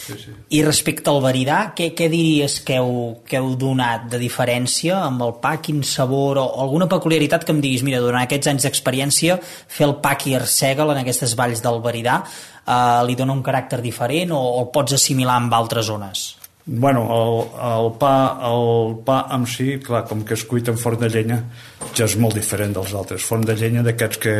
Sí, 0.06 0.16
sí. 0.20 0.32
I 0.54 0.62
respecte 0.62 1.10
al 1.10 1.20
veridà, 1.24 1.58
què, 1.76 1.90
què 1.98 2.08
diries 2.10 2.60
que 2.66 2.78
heu, 2.78 3.22
que 3.26 3.40
heu 3.40 3.54
donat 3.58 4.06
de 4.12 4.20
diferència 4.22 5.00
amb 5.02 5.24
el 5.26 5.36
pa? 5.42 5.56
Quin 5.62 5.82
sabor 5.86 6.40
o 6.42 6.46
alguna 6.62 6.88
peculiaritat 6.90 7.46
que 7.46 7.54
em 7.54 7.62
diguis, 7.62 7.84
mira, 7.86 8.02
durant 8.04 8.22
aquests 8.22 8.52
anys 8.52 8.68
d'experiència, 8.68 9.40
fer 9.42 9.88
el 9.88 9.96
pa 10.02 10.14
aquí 10.16 10.36
a 10.36 10.42
Arsèguel 10.42 10.94
en 10.94 11.02
aquestes 11.02 11.34
valls 11.38 11.64
del 11.64 11.82
veridà 11.84 12.22
eh, 12.66 13.04
li 13.06 13.14
dona 13.14 13.36
un 13.36 13.44
caràcter 13.46 13.80
diferent 13.84 14.34
o, 14.34 14.42
o 14.56 14.64
el 14.64 14.72
pots 14.74 14.98
assimilar 14.98 15.38
amb 15.40 15.54
altres 15.54 15.86
zones? 15.86 16.26
Bueno, 16.68 17.04
el, 17.14 17.36
el, 17.62 17.92
pa, 17.94 18.40
el 18.42 18.96
pa 19.06 19.20
en 19.30 19.44
si, 19.46 19.76
clar, 19.78 20.02
com 20.10 20.24
que 20.26 20.34
es 20.34 20.42
cuita 20.50 20.72
en 20.74 20.80
forn 20.82 20.98
de 20.98 21.10
llenya, 21.14 21.38
ja 21.94 22.08
és 22.08 22.16
molt 22.18 22.34
diferent 22.34 22.74
dels 22.74 22.94
altres. 22.98 23.22
Forn 23.22 23.46
de 23.46 23.54
llenya 23.54 23.84
d'aquests 23.86 24.18
que, 24.18 24.34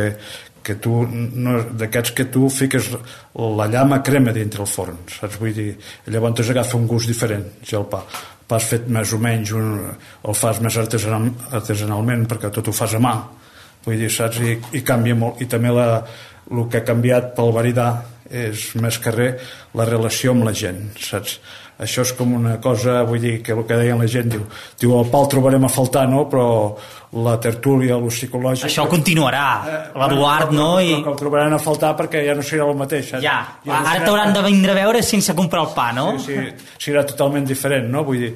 que 0.59 0.75
tu, 0.83 0.97
no, 1.07 1.53
d'aquests 1.79 2.11
que 2.17 2.25
tu 2.27 2.49
fiques 2.51 2.89
la 3.39 3.69
llama 3.71 4.01
crema 4.03 4.33
dintre 4.35 4.65
el 4.65 4.67
forn, 4.67 4.99
saps? 5.07 5.39
Vull 5.39 5.55
dir, 5.55 5.69
llavors 6.11 6.51
agafa 6.51 6.75
un 6.75 6.89
gust 6.91 7.07
diferent, 7.07 7.47
ja 7.63 7.79
el 7.79 7.87
pa. 7.87 8.03
El 8.03 8.49
pa 8.51 8.59
has 8.59 8.67
fet 8.73 8.91
més 8.91 9.15
o 9.15 9.21
menys, 9.23 9.55
un, 9.55 9.71
el 10.27 10.35
fas 10.35 10.59
més 10.63 10.75
artesanal, 10.83 11.31
artesanalment 11.61 12.27
perquè 12.27 12.51
tot 12.51 12.67
ho 12.67 12.75
fas 12.75 12.99
a 12.99 13.03
mà, 13.07 13.15
vull 13.87 14.03
dir, 14.03 14.11
saps? 14.11 14.43
I, 14.43 14.59
i 14.75 14.83
canvia 14.83 15.15
molt. 15.15 15.39
I 15.39 15.47
també 15.47 15.71
la, 15.71 15.87
el 16.51 16.67
que 16.67 16.83
ha 16.83 16.87
canviat 16.91 17.31
pel 17.39 17.55
veridà 17.55 17.87
és 18.29 18.67
més 18.81 18.97
que 18.99 19.13
res 19.13 19.55
la 19.77 19.85
relació 19.87 20.33
amb 20.35 20.47
la 20.47 20.53
gent, 20.57 20.89
saps? 20.99 21.39
Això 21.77 22.01
és 22.01 22.11
com 22.17 22.31
una 22.33 22.55
cosa, 22.57 23.03
vull 23.05 23.21
dir, 23.21 23.35
que 23.45 23.53
el 23.53 23.61
que 23.69 23.75
deien 23.77 23.99
la 24.01 24.07
gent, 24.09 24.31
diu, 24.33 24.45
diu 24.81 24.95
el 24.97 25.11
pa 25.13 25.19
el 25.21 25.27
trobarem 25.29 25.67
a 25.67 25.69
faltar, 25.69 26.07
no? 26.09 26.23
Però 26.31 26.47
la 27.21 27.35
tertúlia, 27.39 27.99
lo 28.01 28.09
psicològic... 28.09 28.65
Això 28.65 28.87
continuarà, 28.89 29.43
l'Eduard, 29.93 30.55
no? 30.57 30.71
I... 30.81 30.95
Que 31.05 31.13
el 31.13 31.19
trobaran 31.19 31.53
a 31.53 31.61
faltar 31.61 31.93
perquè 31.99 32.25
ja 32.25 32.33
no 32.33 32.45
serà 32.45 32.65
el 32.65 32.73
mateix. 32.79 33.11
saps? 33.13 33.21
Ja, 33.23 33.37
no 33.67 33.77
ara 33.77 34.01
t'hauran 34.01 34.33
de 34.33 34.41
vindre 34.47 34.73
a 34.73 34.79
veure 34.79 35.03
sense 35.05 35.37
comprar 35.37 35.67
el 35.67 35.75
pa, 35.77 35.91
no? 35.93 36.07
Sí, 36.17 36.33
sí, 36.33 36.71
serà 36.89 37.05
totalment 37.05 37.45
diferent, 37.45 37.85
no? 37.93 38.01
Vull 38.09 38.25
dir, 38.25 38.33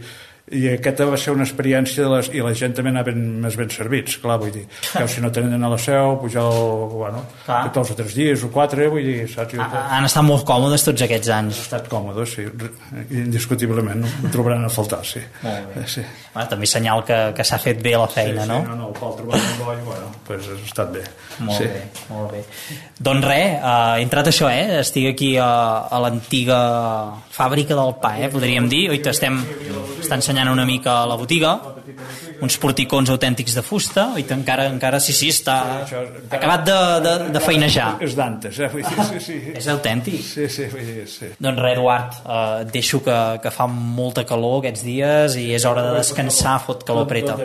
i 0.52 0.66
aquesta 0.74 1.06
va 1.08 1.16
ser 1.18 1.32
una 1.32 1.46
experiència 1.46 2.04
de 2.04 2.10
les, 2.12 2.28
i 2.36 2.42
la 2.44 2.52
gent 2.58 2.74
també 2.76 2.92
anaven 2.92 3.22
més 3.44 3.56
ben 3.56 3.70
servits, 3.72 4.18
clar, 4.20 4.38
vull 4.42 4.52
dir, 4.52 4.66
que 4.98 5.08
si 5.08 5.22
no 5.24 5.32
tenen 5.32 5.64
a 5.64 5.70
la 5.72 5.78
seu, 5.80 6.18
pujar 6.22 6.44
el, 6.44 6.90
bueno, 6.92 7.22
Clar. 7.46 7.62
dos 7.74 7.92
o 7.94 7.96
tres 7.96 8.14
dies 8.18 8.44
o 8.44 8.50
quatre, 8.52 8.88
vull 8.92 9.06
dir, 9.08 9.28
saps? 9.32 9.56
Ha- 9.58 9.86
Han 9.98 10.08
estat 10.10 10.24
molt 10.28 10.44
còmodes 10.48 10.84
tots 10.90 11.06
aquests 11.08 11.30
anys. 11.38 11.62
ha 11.62 11.68
estat 11.70 11.88
còmode, 11.92 12.26
sí, 12.28 12.44
indiscutiblement, 13.12 14.02
no? 14.04 14.08
Em 14.24 14.32
trobaran 14.34 14.66
a 14.66 14.70
faltar, 14.70 15.02
sí. 15.06 15.22
Sí. 15.88 16.04
Bueno, 16.34 16.48
també 16.50 16.68
senyal 16.70 17.04
que, 17.08 17.18
que 17.36 17.44
s'ha 17.48 17.58
fet 17.62 17.82
bé 17.84 17.96
la 17.98 18.08
feina, 18.12 18.44
sí, 18.46 18.50
no? 18.52 18.60
Sí, 18.62 18.68
no, 18.70 18.76
no, 18.80 18.88
el 18.92 18.96
pal 19.00 19.16
trobat 19.18 19.42
un 19.42 19.58
bo 19.66 19.74
i, 19.74 19.82
bueno, 19.86 20.12
pues 20.28 20.48
ha 20.48 20.58
estat 20.66 20.92
bé. 20.94 21.04
Molt 21.42 21.58
sí. 21.58 21.68
bé, 21.68 21.82
molt 22.12 22.32
bé. 22.36 22.44
Doncs 23.02 23.26
res, 23.28 23.56
uh, 23.60 23.98
he 23.98 24.06
entrat 24.06 24.30
això, 24.32 24.50
eh? 24.52 24.80
Estic 24.82 25.10
aquí 25.12 25.32
a, 25.42 25.50
a 25.92 26.00
l'antiga 26.04 26.60
fàbrica 27.34 27.76
del 27.78 27.96
pa, 28.02 28.14
eh? 28.22 28.30
Podríem 28.34 28.70
dir. 28.72 28.86
Oita, 28.94 29.12
estem, 29.16 29.40
està 30.02 30.18
ensenyant 30.20 30.41
una 30.50 30.66
mica 30.66 31.06
la 31.06 31.16
botiga, 31.16 31.52
uns 32.42 32.58
porticons 32.58 33.10
autèntics 33.14 33.54
de 33.54 33.62
fusta, 33.62 34.08
oita, 34.16 34.34
encara, 34.34 34.66
encara, 34.72 35.00
sí, 35.00 35.14
sí, 35.14 35.30
està 35.30 35.58
Això- 35.84 36.02
acabat 36.32 36.66
de, 36.66 36.78
de, 37.06 37.14
de 37.36 37.40
feinejar. 37.44 37.98
És 38.02 38.16
d'antes, 38.18 38.58
eh? 38.60 38.70
Vull 38.74 38.82
dir, 38.88 39.06
sí, 39.12 39.20
sí. 39.28 39.38
És 39.62 39.68
autèntic. 39.68 40.18
Sí, 40.26 40.48
sí, 40.50 40.66
vull 40.72 40.86
dir, 40.88 41.06
sí. 41.12 41.30
Doncs 41.38 41.62
res, 41.62 41.78
Eduard, 41.78 42.18
eh, 42.26 42.62
et 42.66 42.72
deixo 42.74 43.04
que, 43.06 43.20
que 43.44 43.52
fa 43.54 43.68
molta 43.68 44.26
calor 44.26 44.60
aquests 44.64 44.84
dies 44.88 45.36
i 45.38 45.52
és 45.54 45.66
hora 45.70 45.84
de 45.92 45.94
descansar, 46.00 46.58
fot 46.66 46.84
calor 46.88 47.06
preta. 47.08 47.38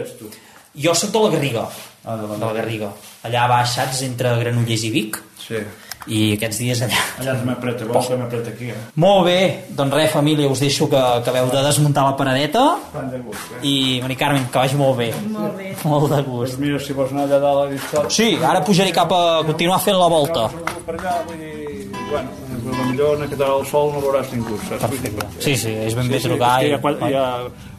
Jo 0.77 0.95
sóc 0.97 1.13
de 1.13 1.21
la 1.27 1.35
Garriga, 1.37 1.69
Ah, 2.07 2.15
de 2.17 2.23
la 2.31 2.37
de 2.39 2.45
la 2.47 2.53
Garriga. 2.55 2.89
Allà 3.27 3.49
baix, 3.51 3.73
saps, 3.75 4.03
entre 4.07 4.31
Granollers 4.39 4.85
i 4.87 4.91
Vic, 4.95 5.17
Sí. 5.43 5.59
I 6.07 6.21
aquests 6.37 6.59
dies 6.63 6.81
allà. 6.87 7.01
Allà 7.21 7.33
es 7.35 7.45
m'apreta, 7.47 7.87
vols 7.91 8.07
que 8.11 8.17
m'apreta 8.21 8.53
aquí, 8.53 8.71
eh? 8.71 8.79
Molt 9.03 9.25
bé, 9.27 9.39
doncs 9.79 9.95
res, 9.99 10.11
família, 10.15 10.49
us 10.53 10.61
deixo 10.63 10.89
que 10.91 10.97
acabeu 11.01 11.51
de 11.51 11.63
desmuntar 11.67 12.05
la 12.07 12.17
paradeta 12.17 12.65
Tant 12.93 13.11
de 13.11 13.19
gust, 13.25 13.53
eh? 13.57 13.63
i, 13.67 13.75
Mari 14.05 14.17
Carmen, 14.17 14.47
que 14.53 14.59
vagi 14.59 14.79
molt 14.79 14.99
bé. 14.99 15.11
Molt 15.35 15.57
bé. 15.59 15.73
Molt 15.85 16.09
de 16.11 16.17
Doncs 16.23 16.29
gust. 16.31 16.59
mira, 16.63 16.79
si 16.81 16.93
vols 16.97 17.11
anar 17.13 17.27
allà 17.27 17.41
dalt 17.43 17.53
a 17.53 17.65
l'Aristòtil... 17.65 18.11
Sí, 18.15 18.29
ara 18.43 18.63
pujaré 18.67 18.93
cap 18.95 19.13
a 19.13 19.23
continuar 19.47 19.81
fent 19.83 19.99
la 19.99 20.09
volta. 20.13 20.49
Per 20.87 20.95
allà, 20.95 21.17
vull 21.27 21.41
dir, 21.43 21.89
bueno, 22.11 22.29
potser 22.67 23.25
en 23.25 23.31
quedar 23.31 23.51
al 23.51 23.65
sol 23.67 23.93
no 23.95 24.01
veuràs 24.03 24.31
ningú, 24.35 24.59
saps? 24.69 24.99
Sí, 25.43 25.57
sí, 25.57 25.73
és 25.87 25.95
ben 25.95 26.09
bé 26.11 26.21
sí, 26.21 26.29
trucar. 26.29 26.57
és 26.63 26.81
que 26.83 26.95
hi 26.95 27.03
ha, 27.03 27.11
hi 27.11 27.15
ha 27.19 27.27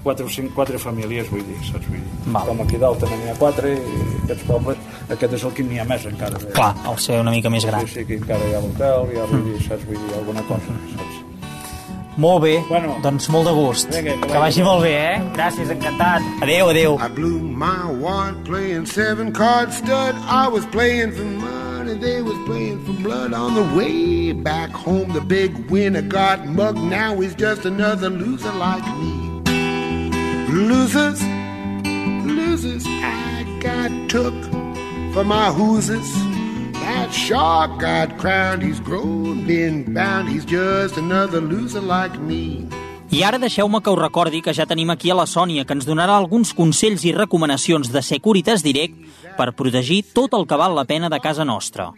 quatre 0.03 0.25
o 0.25 0.29
cinc, 0.29 0.53
quatre 0.55 0.77
famílies, 0.79 1.29
vull 1.29 1.43
dir, 1.43 1.57
saps? 1.67 1.85
Vull 1.87 1.99
dir. 1.99 2.31
Val. 2.33 2.45
Com 2.47 2.61
aquí 2.61 2.77
dalt 2.77 2.99
també 2.99 3.17
n'hi 3.17 3.29
ha 3.31 3.35
quatre, 3.39 3.73
i 3.75 4.23
aquests 4.23 4.43
pobles, 4.47 4.77
aquest 5.09 5.33
és 5.33 5.43
el 5.43 5.51
que 5.57 5.63
n'hi 5.63 5.79
ha 5.79 5.85
més 5.85 6.05
encara. 6.05 6.37
Bé. 6.39 6.51
Clar, 6.55 6.73
el 6.91 6.97
ser 6.99 7.19
una 7.21 7.31
mica 7.31 7.49
més 7.49 7.65
gran. 7.65 7.85
Sí, 7.87 7.93
sí, 7.93 7.99
aquí 8.05 8.13
encara 8.21 8.47
hi 8.47 8.53
ha 8.55 8.61
l'hotel, 8.63 9.11
hi 9.13 9.19
ha, 9.19 9.25
vull 9.31 9.43
dir, 9.51 9.61
saps? 9.67 9.85
Vull 9.89 9.97
dir, 10.05 10.13
alguna 10.21 10.41
cosa, 10.47 10.77
saps? 10.95 11.23
Molt 12.17 12.41
bé, 12.41 12.63
Bueno. 12.67 12.95
doncs 13.03 13.27
molt 13.29 13.45
de 13.45 13.51
gust. 13.53 13.91
Vinga, 13.93 14.13
que 14.13 14.21
que 14.21 14.39
vagi 14.39 14.39
vagi 14.39 14.63
molt 14.63 14.81
bé, 14.81 14.93
eh? 14.95 15.21
Gràcies, 15.35 15.69
encantat. 15.69 16.21
Adéu, 16.41 16.69
adéu. 16.69 16.95
I 16.97 17.09
blew 17.13 17.37
my 17.39 17.91
wad 18.01 18.43
playing 18.43 18.87
seven 18.87 19.31
card 19.31 19.71
stud. 19.71 20.15
I 20.27 20.47
was 20.47 20.65
playing 20.71 21.11
for 21.11 21.25
money, 21.25 21.93
they 21.99 22.23
was 22.23 22.35
playing 22.47 22.79
for 22.85 22.93
blood. 23.03 23.33
On 23.33 23.53
the 23.53 23.61
way 23.77 24.31
back 24.33 24.71
home, 24.71 25.13
the 25.13 25.21
big 25.21 25.69
winner 25.69 26.01
got 26.01 26.47
mugged. 26.47 26.81
Now 26.81 27.21
he's 27.21 27.35
just 27.35 27.65
another 27.65 28.09
loser 28.09 28.51
like 28.53 28.83
me. 28.97 29.13
Losers, 30.47 31.21
losers, 32.23 32.85
I 32.87 33.43
got 33.59 33.91
took 34.07 34.33
for 35.13 35.25
my 35.25 35.51
hooses. 35.51 36.07
That 36.71 37.11
shark 37.11 37.81
got 37.81 38.17
crowned, 38.17 38.63
he's 38.63 38.79
grown, 38.79 39.45
been 39.45 39.93
bound. 39.93 40.29
He's 40.29 40.45
just 40.45 40.95
another 40.95 41.41
loser 41.41 41.81
like 41.81 42.17
me. 42.21 42.65
I 43.11 43.23
ara 43.23 43.39
deixeu-me 43.39 43.81
que 43.83 43.91
us 43.91 43.99
recordi 43.99 44.41
que 44.41 44.53
ja 44.53 44.65
tenim 44.65 44.89
aquí 44.89 45.11
a 45.11 45.15
la 45.19 45.27
Sònia, 45.27 45.65
que 45.65 45.75
ens 45.75 45.85
donarà 45.85 46.15
alguns 46.15 46.53
consells 46.55 47.03
i 47.03 47.11
recomanacions 47.11 47.91
de 47.91 48.01
Securitas 48.01 48.63
Direct 48.63 48.95
per 49.35 49.51
protegir 49.51 50.05
tot 50.15 50.31
el 50.31 50.47
que 50.47 50.55
val 50.55 50.75
la 50.75 50.85
pena 50.87 51.09
de 51.11 51.19
casa 51.19 51.43
nostra. 51.43 51.91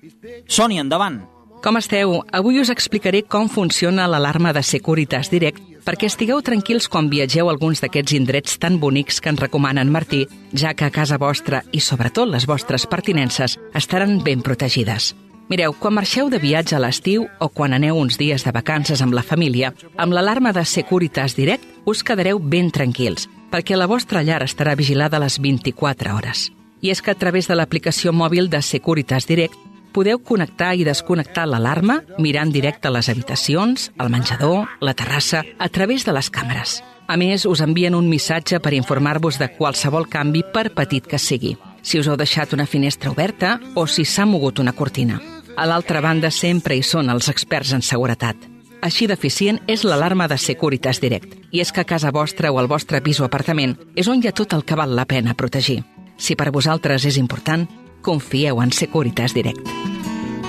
Sònia, 0.48 0.82
endavant! 0.82 1.22
Com 1.62 1.78
esteu? 1.78 2.24
Avui 2.34 2.58
us 2.62 2.70
explicaré 2.74 3.22
com 3.22 3.50
funciona 3.50 4.08
l'alarma 4.08 4.54
de 4.58 4.64
Securitas 4.64 5.30
Direct 5.30 5.69
perquè 5.86 6.10
estigueu 6.10 6.42
tranquils 6.46 6.90
quan 6.92 7.10
viatgeu 7.10 7.50
a 7.50 7.54
alguns 7.54 7.82
d'aquests 7.84 8.18
indrets 8.18 8.60
tan 8.60 8.80
bonics 8.80 9.22
que 9.22 9.32
ens 9.32 9.40
recomana 9.40 9.82
en 9.82 9.92
Martí, 9.92 10.26
ja 10.54 10.74
que 10.74 10.86
a 10.86 10.92
casa 10.92 11.18
vostra 11.18 11.64
i 11.72 11.80
sobretot 11.80 12.30
les 12.30 12.46
vostres 12.48 12.86
pertinences 12.88 13.58
estaran 13.74 14.20
ben 14.24 14.42
protegides. 14.42 15.14
Mireu, 15.50 15.74
quan 15.74 15.96
marxeu 15.98 16.30
de 16.30 16.38
viatge 16.38 16.76
a 16.78 16.80
l'estiu 16.84 17.24
o 17.42 17.48
quan 17.50 17.74
aneu 17.74 17.98
uns 17.98 18.20
dies 18.22 18.44
de 18.46 18.52
vacances 18.54 19.02
amb 19.02 19.16
la 19.18 19.26
família, 19.26 19.74
amb 19.98 20.14
l'alarma 20.14 20.54
de 20.54 20.62
Securitas 20.62 21.34
Direct 21.34 21.66
us 21.90 22.04
quedareu 22.06 22.38
ben 22.38 22.70
tranquils, 22.70 23.26
perquè 23.50 23.74
la 23.76 23.90
vostra 23.90 24.22
llar 24.22 24.44
estarà 24.46 24.76
vigilada 24.78 25.18
les 25.18 25.40
24 25.42 26.14
hores. 26.14 26.52
I 26.86 26.94
és 26.94 27.02
que 27.02 27.12
a 27.12 27.18
través 27.18 27.50
de 27.50 27.58
l'aplicació 27.58 28.14
mòbil 28.14 28.48
de 28.48 28.62
Securitas 28.62 29.26
Direct 29.26 29.58
podeu 29.94 30.20
connectar 30.24 30.74
i 30.78 30.86
desconnectar 30.88 31.48
l'alarma 31.48 32.00
mirant 32.18 32.52
directe 32.54 32.88
a 32.88 32.94
les 32.94 33.10
habitacions, 33.10 33.90
al 33.98 34.12
menjador, 34.14 34.68
la 34.82 34.94
terrassa, 34.94 35.44
a 35.58 35.70
través 35.70 36.06
de 36.06 36.14
les 36.16 36.30
càmeres. 36.32 36.80
A 37.10 37.18
més, 37.18 37.48
us 37.50 37.64
envien 37.66 37.96
un 37.98 38.10
missatge 38.10 38.60
per 38.62 38.76
informar-vos 38.78 39.40
de 39.42 39.50
qualsevol 39.56 40.06
canvi, 40.08 40.44
per 40.54 40.70
petit 40.78 41.08
que 41.10 41.18
sigui. 41.18 41.56
Si 41.82 41.98
us 41.98 42.08
heu 42.08 42.18
deixat 42.20 42.54
una 42.54 42.68
finestra 42.70 43.10
oberta 43.10 43.58
o 43.76 43.88
si 43.88 44.06
s'ha 44.06 44.28
mogut 44.30 44.60
una 44.60 44.76
cortina. 44.78 45.18
A 45.58 45.66
l'altra 45.66 46.02
banda 46.06 46.30
sempre 46.30 46.78
hi 46.78 46.84
són 46.86 47.10
els 47.10 47.28
experts 47.32 47.74
en 47.74 47.82
seguretat. 47.82 48.38
Així 48.86 49.10
d'eficient 49.10 49.60
és 49.68 49.84
l'alarma 49.84 50.30
de 50.32 50.38
Securitas 50.40 51.02
Direct. 51.04 51.34
I 51.52 51.60
és 51.60 51.74
que 51.74 51.82
a 51.82 51.88
casa 51.88 52.14
vostra 52.16 52.52
o 52.54 52.60
al 52.60 52.70
vostre 52.72 53.02
pis 53.04 53.20
o 53.20 53.26
apartament 53.26 53.76
és 53.96 54.08
on 54.08 54.22
hi 54.22 54.30
ha 54.30 54.36
tot 54.36 54.54
el 54.56 54.64
que 54.64 54.78
val 54.80 54.96
la 54.96 55.08
pena 55.10 55.36
protegir. 55.36 55.82
Si 56.20 56.36
per 56.36 56.52
vosaltres 56.52 57.06
és 57.08 57.18
important, 57.18 57.66
confieu 58.02 58.62
en 58.62 58.72
Securitas 58.72 59.34
Direct. 59.34 59.60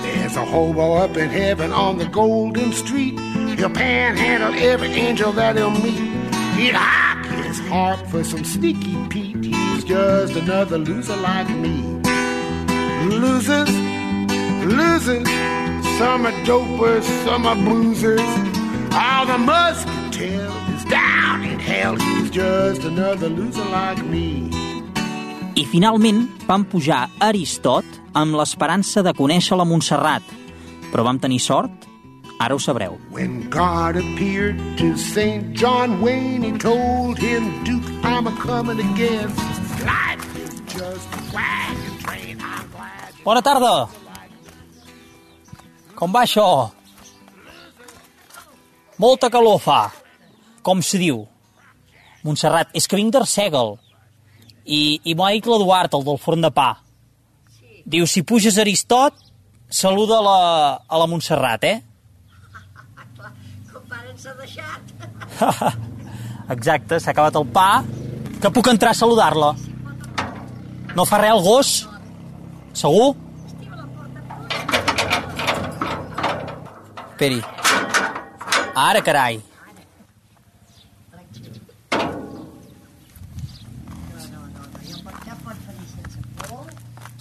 There's 0.01 0.35
a 0.35 0.45
hobo 0.45 0.93
up 0.93 1.17
in 1.17 1.29
heaven 1.29 1.71
on 1.71 1.97
the 1.97 2.05
golden 2.05 2.71
street. 2.73 3.19
He'll 3.57 3.69
panhandle 3.69 4.53
every 4.55 4.89
angel 4.89 5.31
that 5.33 5.55
he'll 5.55 5.71
meet. 5.71 5.99
He'd 6.55 6.75
hop 6.75 7.25
his 7.45 7.59
heart 7.67 8.07
for 8.09 8.23
some 8.23 8.43
sneaky 8.43 8.95
Pete. 9.09 9.45
He's 9.45 9.83
just 9.83 10.35
another 10.35 10.77
loser 10.77 11.15
like 11.17 11.49
me. 11.49 11.81
Losers, 13.05 13.69
losers, 14.65 15.27
some 15.97 16.25
are 16.25 16.37
dopers, 16.45 17.03
some 17.25 17.45
are 17.45 17.55
boozers. 17.55 18.21
All 18.93 19.25
the 19.25 19.37
muscatel 19.37 20.51
is 20.75 20.85
down 20.85 21.43
in 21.43 21.59
hell. 21.59 21.95
He's 21.95 22.29
just 22.29 22.83
another 22.83 23.29
loser 23.29 23.65
like 23.65 24.03
me. 24.05 24.60
I 25.61 25.65
finalment 25.69 26.23
vam 26.47 26.63
pujar 26.65 27.03
a 27.05 27.27
Aristot 27.27 27.85
amb 28.17 28.33
l'esperança 28.33 29.03
de 29.05 29.11
conèixer 29.13 29.53
la 29.59 29.65
Montserrat. 29.69 30.25
Però 30.89 31.03
vam 31.05 31.19
tenir 31.21 31.37
sort? 31.43 31.85
Ara 32.41 32.55
ho 32.57 32.59
sabreu. 32.59 32.95
When 33.13 33.45
God 33.53 33.99
appeared 33.99 34.57
to 34.79 34.95
St. 34.97 35.53
John 35.53 36.01
Wayne, 36.01 36.41
he 36.41 36.57
told 36.57 37.21
him, 37.21 37.51
Duke, 37.63 37.85
I'm 38.01 38.25
a 38.25 38.33
coming 38.41 38.81
again. 38.81 39.29
Life 39.85 40.25
is 40.41 40.57
just 40.65 41.13
a 41.13 41.21
wagon 41.29 41.93
train. 42.01 42.41
I'm 42.41 42.65
glad. 42.73 43.21
Bona 43.21 43.45
tarda! 43.45 43.75
Com 45.93 46.09
va 46.09 46.25
això? 46.25 46.47
Molta 48.97 49.29
calor 49.29 49.61
fa, 49.61 49.91
com 50.65 50.81
se 50.81 50.97
diu. 50.97 51.27
Montserrat, 52.25 52.73
és 52.73 52.89
que 52.89 52.97
vinc 52.97 53.13
d'Arsègal. 53.13 53.75
I, 54.65 54.99
i 55.03 55.15
m'ho 55.15 55.25
ha 55.25 55.31
dit 55.33 55.47
l'Eduard, 55.47 55.93
el 55.97 56.05
del 56.05 56.19
forn 56.21 56.43
de 56.45 56.51
pa. 56.53 56.71
Diu, 57.85 58.05
si 58.05 58.21
puges 58.27 58.57
a 58.57 58.61
Aristot, 58.61 59.15
saluda 59.69 60.19
a 60.19 60.25
la, 60.25 60.41
a 60.85 61.01
la 61.01 61.07
Montserrat, 61.09 61.65
eh? 61.65 61.79
Com 63.71 63.87
pare 63.89 64.11
ens 64.11 64.27
ha 64.27 64.35
deixat. 64.37 64.93
Exacte, 66.55 66.99
s'ha 66.99 67.13
acabat 67.15 67.39
el 67.39 67.47
pa, 67.53 67.83
que 68.41 68.53
puc 68.53 68.69
entrar 68.69 68.93
a 68.93 68.99
saludar-la. 69.01 69.53
No 70.95 71.05
fa 71.07 71.21
res 71.21 71.33
el 71.33 71.43
gos? 71.45 71.75
Segur? 72.77 73.13
Esperi. 77.11 77.41
Ara, 78.75 79.01
carai. 79.05 79.41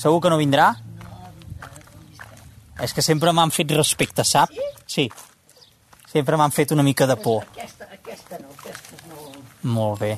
Segur 0.01 0.23
que 0.25 0.31
no 0.33 0.39
vindrà? 0.41 0.71
És 2.81 2.95
que 2.97 3.05
sempre 3.05 3.35
m'han 3.37 3.53
fet 3.53 3.73
respecte, 3.77 4.25
sap? 4.25 4.55
Sí. 4.89 5.11
Sempre 6.09 6.39
m'han 6.41 6.55
fet 6.55 6.73
una 6.73 6.85
mica 6.87 7.05
de 7.07 7.19
por. 7.21 7.45
Aquesta, 7.53 7.89
aquesta 7.93 8.39
no, 8.41 8.55
aquesta 8.57 8.97
no. 9.11 9.27
Molt 9.77 10.01
bé. 10.01 10.15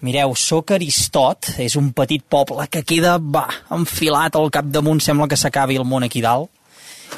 Mireu, 0.00 0.32
soc 0.40 0.72
Aristot, 0.72 1.50
és 1.60 1.76
un 1.76 1.90
petit 1.92 2.24
poble 2.24 2.64
que 2.72 2.80
queda, 2.88 3.18
va, 3.20 3.44
enfilat 3.76 4.38
al 4.40 4.48
capdamunt, 4.54 5.02
sembla 5.04 5.28
que 5.28 5.36
s'acabi 5.36 5.76
el 5.76 5.84
món 5.84 6.06
aquí 6.06 6.22
dalt. 6.24 6.48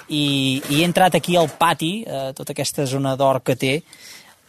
I, 0.08 0.58
I 0.72 0.80
he 0.80 0.88
entrat 0.88 1.14
aquí 1.14 1.36
al 1.38 1.52
pati, 1.60 1.92
eh, 2.02 2.32
tota 2.34 2.56
aquesta 2.56 2.88
zona 2.90 3.14
d'or 3.20 3.44
que 3.46 3.54
té, 3.60 3.76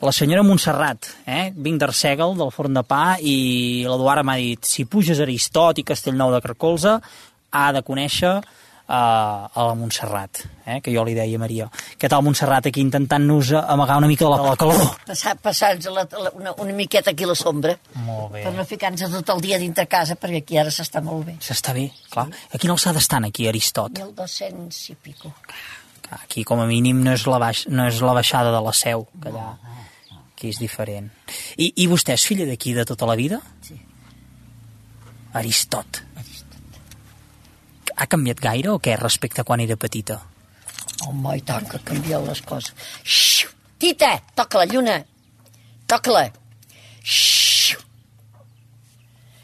la 0.03 0.11
senyora 0.11 0.41
Montserrat, 0.43 1.11
eh? 1.29 1.51
vinc 1.53 1.77
d'Arsègal, 1.79 2.33
del 2.39 2.49
forn 2.51 2.73
de 2.75 2.81
pa, 2.87 3.19
i 3.21 3.85
l'Eduard 3.85 4.25
m'ha 4.25 4.39
dit, 4.41 4.65
si 4.65 4.87
puges 4.89 5.21
a 5.21 5.27
Aristot 5.27 5.77
i 5.79 5.85
Castellnou 5.87 6.33
de 6.33 6.41
Carcolze, 6.43 6.97
ha 7.53 7.69
de 7.75 7.81
conèixer 7.85 8.33
eh, 8.39 8.93
a 8.93 9.65
la 9.67 9.73
Montserrat, 9.77 10.43
eh? 10.65 10.79
que 10.83 10.93
jo 10.93 11.03
li 11.07 11.15
deia 11.17 11.37
a 11.37 11.41
Maria. 11.41 11.69
Què 11.99 12.09
tal, 12.11 12.23
Montserrat, 12.25 12.67
aquí 12.69 12.81
intentant-nos 12.83 13.53
amagar 13.61 13.99
una 14.01 14.09
mica 14.11 14.25
de 14.25 14.31
la, 14.33 14.39
la 14.49 14.55
calor? 14.59 14.81
Passar, 15.07 15.35
passar-nos 15.41 15.89
la, 15.93 16.05
la, 16.25 16.33
una, 16.39 16.55
una 16.63 16.77
miqueta 16.77 17.13
aquí 17.13 17.27
a 17.27 17.31
la 17.31 17.37
sombra. 17.39 17.75
Molt 18.07 18.33
bé. 18.35 18.45
Per 18.47 18.55
no 18.57 18.65
ficar-nos 18.67 19.05
tot 19.19 19.35
el 19.35 19.45
dia 19.45 19.61
dintre 19.61 19.87
casa, 19.91 20.17
perquè 20.19 20.43
aquí 20.43 20.59
ara 20.61 20.73
s'està 20.73 21.03
molt 21.05 21.27
bé. 21.29 21.37
S'està 21.43 21.75
bé, 21.77 21.89
clar. 22.13 22.27
A 22.51 22.61
quina 22.61 22.75
alçada 22.77 23.01
estan 23.03 23.29
aquí, 23.29 23.47
Aristot? 23.51 24.01
1.200 24.01 24.83
i 24.91 24.97
pico. 25.09 25.33
Aquí, 26.13 26.43
com 26.45 26.59
a 26.61 26.67
mínim, 26.69 26.99
no 27.01 27.13
és 27.15 27.23
la, 27.29 27.39
baix, 27.41 27.67
no 27.71 27.87
és 27.89 28.01
la 28.03 28.13
baixada 28.13 28.51
de 28.53 28.59
la 28.61 28.73
seu, 28.77 29.07
que 29.21 29.31
allà 29.31 29.53
aquí 30.43 30.51
és 30.51 30.59
diferent. 30.59 31.07
I, 31.55 31.71
i 31.79 31.87
vostè 31.87 32.17
és 32.17 32.25
filla 32.27 32.45
d'aquí 32.49 32.73
de 32.75 32.83
tota 32.85 33.07
la 33.07 33.15
vida? 33.15 33.39
Sí. 33.63 33.77
Aristot. 35.39 36.03
Ha 37.95 38.07
canviat 38.09 38.41
gaire 38.41 38.71
o 38.73 38.79
què 38.81 38.95
respecte 38.99 39.41
a 39.41 39.47
quan 39.47 39.61
era 39.63 39.77
petita? 39.79 40.19
Home, 41.07 41.37
i 41.37 41.43
tant 41.45 41.67
que 41.69 41.79
ha 41.79 41.85
canviat 41.85 42.25
les 42.27 42.41
coses. 42.47 42.73
Xiu! 43.03 43.51
Tita, 43.79 44.13
toca 44.37 44.63
la 44.63 44.69
lluna. 44.71 44.97
Toca-la. 45.89 46.27
Xiu! 47.03 47.81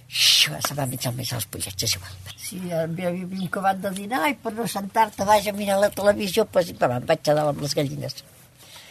Xiu, 0.10 0.56
se 0.66 0.76
va 0.78 0.88
menjar 0.90 1.14
més 1.14 1.32
els 1.36 1.46
pollets, 1.52 1.86
és 1.86 1.96
igual. 2.00 2.18
Sí, 2.40 2.60
havíem 2.74 3.46
acabat 3.46 3.82
de 3.84 3.92
dinar 3.94 4.24
i 4.32 4.36
per 4.42 4.56
no 4.58 4.66
sentar-te 4.68 5.28
vaig 5.28 5.52
a 5.52 5.54
mirar 5.54 5.78
la 5.84 5.92
televisió, 5.94 6.48
pues, 6.50 6.72
va, 6.80 6.96
em 6.96 7.06
vaig 7.10 7.22
quedar 7.22 7.46
amb 7.52 7.62
les 7.62 7.76
gallines. 7.78 8.24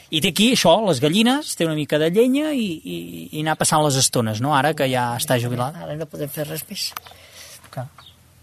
I 0.08 0.22
té 0.24 0.30
aquí 0.32 0.52
això, 0.54 0.76
les 0.86 1.02
gallines, 1.04 1.50
té 1.58 1.66
una 1.66 1.76
mica 1.76 1.98
de 2.00 2.08
llenya 2.14 2.52
i, 2.56 2.68
i, 2.78 2.98
i 3.32 3.42
anar 3.42 3.58
passant 3.60 3.82
les 3.84 3.98
estones, 4.00 4.40
no? 4.40 4.54
Ara 4.56 4.72
que 4.76 4.86
ja 4.88 5.10
està 5.18 5.36
jubilat. 5.42 5.76
Ara 5.84 5.98
no 5.98 6.06
podem 6.08 6.30
fer 6.32 6.46
res 6.48 6.62
més. 6.70 6.86
Que, 7.74 7.84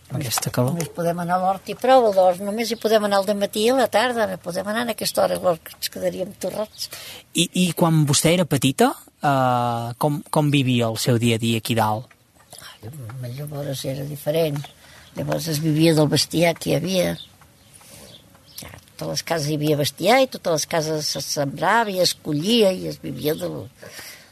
amb 0.09 0.19
aquesta 0.19 0.51
calor. 0.53 0.75
Només 0.75 0.91
podem 0.95 1.19
anar 1.23 1.37
a 1.37 1.43
l'hort 1.43 1.69
i 1.71 1.75
prou, 1.79 2.09
doncs 2.13 2.41
només 2.45 2.71
hi 2.71 2.77
podem 2.81 3.07
anar 3.07 3.21
al 3.21 3.39
matí 3.39 3.65
i 3.65 3.73
a 3.73 3.77
la 3.79 3.87
tarda, 3.91 4.27
no 4.29 4.37
podem 4.43 4.67
anar 4.71 4.85
en 4.85 4.93
aquesta 4.93 5.23
hora, 5.23 5.39
llavors 5.39 5.63
que 5.65 5.75
ens 5.77 5.91
quedaríem 5.93 6.33
torrats. 6.41 6.89
I, 7.33 7.49
I 7.65 7.65
quan 7.77 8.03
vostè 8.09 8.35
era 8.37 8.45
petita, 8.45 8.91
eh, 9.21 9.93
com, 9.97 10.21
com 10.29 10.51
vivia 10.53 10.91
el 10.91 10.99
seu 11.01 11.19
dia 11.21 11.39
a 11.39 11.41
dia 11.41 11.61
aquí 11.63 11.77
dalt? 11.77 12.11
Ai, 12.85 13.31
llavors 13.33 13.85
era 13.89 14.05
diferent. 14.05 14.61
Llavors 15.15 15.47
es 15.47 15.61
vivia 15.63 15.95
del 15.95 16.09
bestiar 16.11 16.53
que 16.59 16.69
hi 16.69 16.75
havia. 16.77 17.13
Ja, 18.59 18.71
totes 18.95 19.13
les 19.13 19.23
cases 19.31 19.49
hi 19.49 19.55
havia 19.57 19.79
bestiar 19.79 20.19
i 20.21 20.27
totes 20.31 20.59
les 20.59 20.67
cases 20.75 21.13
se 21.15 21.23
sembrava 21.23 21.93
i 21.93 22.01
es 22.03 22.13
collia 22.13 22.73
i 22.75 22.91
es 22.91 22.99
vivia 23.01 23.35
del... 23.39 23.63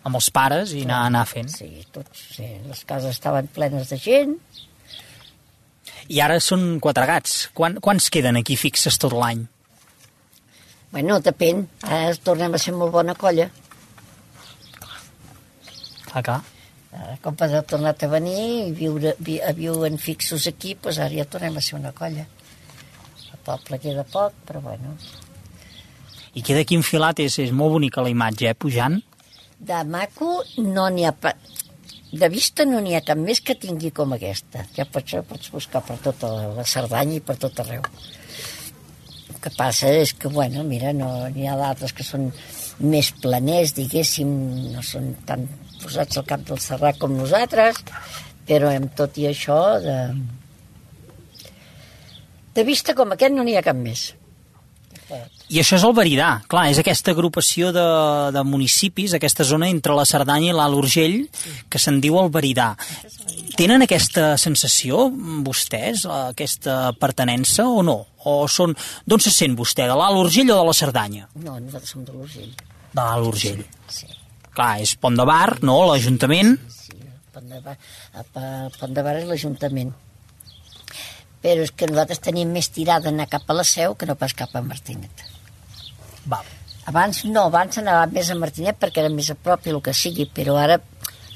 Amb 0.03 0.19
els 0.19 0.27
pares 0.35 0.73
i 0.75 0.81
anar, 0.83 1.05
anar 1.07 1.23
fent. 1.23 1.47
Sí, 1.47 1.69
tots, 1.95 2.25
sí, 2.35 2.49
les 2.67 2.83
cases 2.83 3.15
estaven 3.15 3.47
plenes 3.55 3.87
de 3.93 3.97
gent. 4.03 4.35
I 6.11 6.19
ara 6.23 6.39
són 6.43 6.79
quatre 6.83 7.05
gats. 7.07 7.49
Quan, 7.55 7.79
quants 7.83 8.09
queden 8.13 8.39
aquí 8.39 8.57
fixes 8.59 8.97
tot 8.99 9.15
l'any? 9.15 9.45
Bueno, 10.93 11.19
depèn. 11.23 11.63
Ara 11.87 12.13
tornem 12.23 12.53
a 12.53 12.61
ser 12.61 12.75
molt 12.77 12.91
bona 12.93 13.15
colla. 13.17 13.47
Clar, 16.09 16.21
clar. 16.21 16.41
Ara, 16.93 17.15
com 17.23 17.39
ha 17.41 17.63
tornat 17.65 18.03
a 18.05 18.09
venir 18.11 18.41
i 18.67 18.71
viure, 18.77 19.15
vi, 19.17 19.39
a 19.41 19.53
viuen 19.57 19.97
fixos 19.97 20.45
aquí, 20.51 20.75
doncs 20.75 20.99
ara 21.01 21.15
ja 21.15 21.25
tornem 21.25 21.57
a 21.57 21.63
ser 21.65 21.79
una 21.79 21.91
colla. 21.97 22.27
El 23.31 23.39
poble 23.47 23.79
queda 23.81 24.05
poc, 24.05 24.35
però 24.45 24.61
bueno. 24.61 24.93
I 26.33 26.43
queda 26.45 26.61
aquí 26.61 26.77
enfilat, 26.77 27.23
és, 27.25 27.39
és 27.41 27.51
molt 27.51 27.73
bonica 27.73 28.05
la 28.05 28.13
imatge, 28.13 28.51
eh, 28.51 28.53
pujant. 28.53 28.99
De 29.57 29.81
maco 29.89 30.43
no 30.61 30.85
n'hi 30.93 31.07
ha... 31.09 31.15
Pa... 31.17 31.33
De 32.13 32.29
vista 32.29 32.65
no 32.69 32.77
n'hi 32.77 32.93
ha 32.93 33.01
cap 33.01 33.17
més 33.17 33.39
que 33.41 33.55
tingui 33.57 33.89
com 33.89 34.11
aquesta. 34.13 34.67
Ja 34.75 34.85
pots, 34.85 35.15
pots 35.29 35.49
buscar 35.53 35.81
per 35.85 35.97
tota 36.03 36.29
la 36.59 36.65
Cerdanya 36.69 37.17
i 37.17 37.23
per 37.25 37.39
tot 37.41 37.63
arreu. 37.63 37.81
El 39.33 39.39
que 39.41 39.51
passa 39.57 39.89
és 39.89 40.13
que, 40.13 40.29
bueno, 40.29 40.61
mira, 40.67 40.93
no 40.93 41.09
n'hi 41.33 41.49
ha 41.49 41.57
d'altres 41.57 41.95
que 41.97 42.05
són 42.05 42.29
més 42.85 43.09
planers, 43.23 43.73
diguéssim, 43.79 44.29
no 44.75 44.85
són 44.85 45.09
tan 45.25 45.47
posats 45.81 46.21
al 46.21 46.29
cap 46.29 46.45
del 46.45 46.61
Serrat 46.61 47.01
com 47.01 47.17
nosaltres, 47.17 47.81
però 48.45 48.69
amb 48.69 48.93
tot 48.97 49.17
i 49.17 49.25
això, 49.31 49.59
de, 49.81 49.97
de 52.53 52.67
vista 52.67 52.93
com 52.93 53.17
aquest 53.17 53.33
no 53.33 53.45
n'hi 53.47 53.57
ha 53.57 53.65
cap 53.65 53.79
més. 53.89 54.11
I 55.53 55.59
això 55.61 55.77
és 55.77 55.83
el 55.85 55.93
Veridà, 55.93 56.29
clar, 56.49 56.65
és 56.71 56.79
aquesta 56.81 57.11
agrupació 57.13 57.71
de, 57.75 57.83
de 58.33 58.43
municipis, 58.47 59.13
aquesta 59.13 59.45
zona 59.45 59.67
entre 59.69 59.93
la 59.97 60.05
Cerdanya 60.09 60.49
i 60.49 60.55
l'Alt 60.55 60.79
Urgell, 60.79 61.19
que 61.69 61.81
se'n 61.81 61.99
diu 62.01 62.17
el 62.21 62.31
Veridà. 62.33 62.71
Tenen 63.59 63.85
aquesta 63.85 64.31
sensació, 64.41 65.09
vostès, 65.45 66.07
aquesta 66.09 66.93
pertenença, 66.99 67.67
o 67.69 67.83
no? 67.85 67.99
O 68.25 68.47
són... 68.47 68.73
D'on 69.05 69.21
se 69.21 69.33
sent 69.35 69.53
vostè, 69.59 69.85
de 69.89 69.97
l'Alt 69.99 70.21
Urgell 70.23 70.49
o 70.55 70.57
de 70.61 70.67
la 70.71 70.73
Cerdanya? 70.77 71.27
No, 71.35 71.59
nosaltres 71.59 71.93
som 71.93 72.05
de 72.07 72.15
l'Urgell. 72.15 72.49
De 72.93 73.01
l'Alt 73.01 73.29
Urgell. 73.33 73.61
Sí, 73.91 74.09
Clar, 74.53 74.77
és 74.85 74.95
Pont 75.01 75.15
de 75.17 75.25
Bar, 75.25 75.59
no?, 75.65 75.83
l'Ajuntament. 75.91 76.55
sí. 76.69 76.97
Pont 77.33 77.49
de 77.49 77.59
Bar, 77.65 77.77
Pont 78.79 78.93
de 78.93 79.01
Bar 79.05 79.15
és 79.21 79.29
l'Ajuntament. 79.29 79.93
Però 81.43 81.63
és 81.65 81.73
que 81.75 81.89
nosaltres 81.89 82.21
tenim 82.23 82.51
més 82.55 82.69
tirada 82.71 83.11
anar 83.11 83.27
cap 83.31 83.49
a 83.49 83.55
la 83.57 83.65
Seu 83.67 83.97
que 83.99 84.07
no 84.07 84.15
pas 84.19 84.33
cap 84.37 84.53
a 84.55 84.61
Martinet. 84.63 85.25
Val. 86.31 86.47
Abans 86.87 87.23
no, 87.27 87.45
abans 87.47 87.79
anàvem 87.79 88.15
més 88.17 88.29
a 88.31 88.37
Martinet 88.39 88.79
perquè 88.79 89.03
era 89.03 89.11
més 89.11 89.29
a 89.31 89.35
prop 89.39 89.67
i 89.67 89.73
el 89.73 89.81
que 89.83 89.93
sigui, 89.95 90.27
però 90.31 90.55
ara 90.59 90.79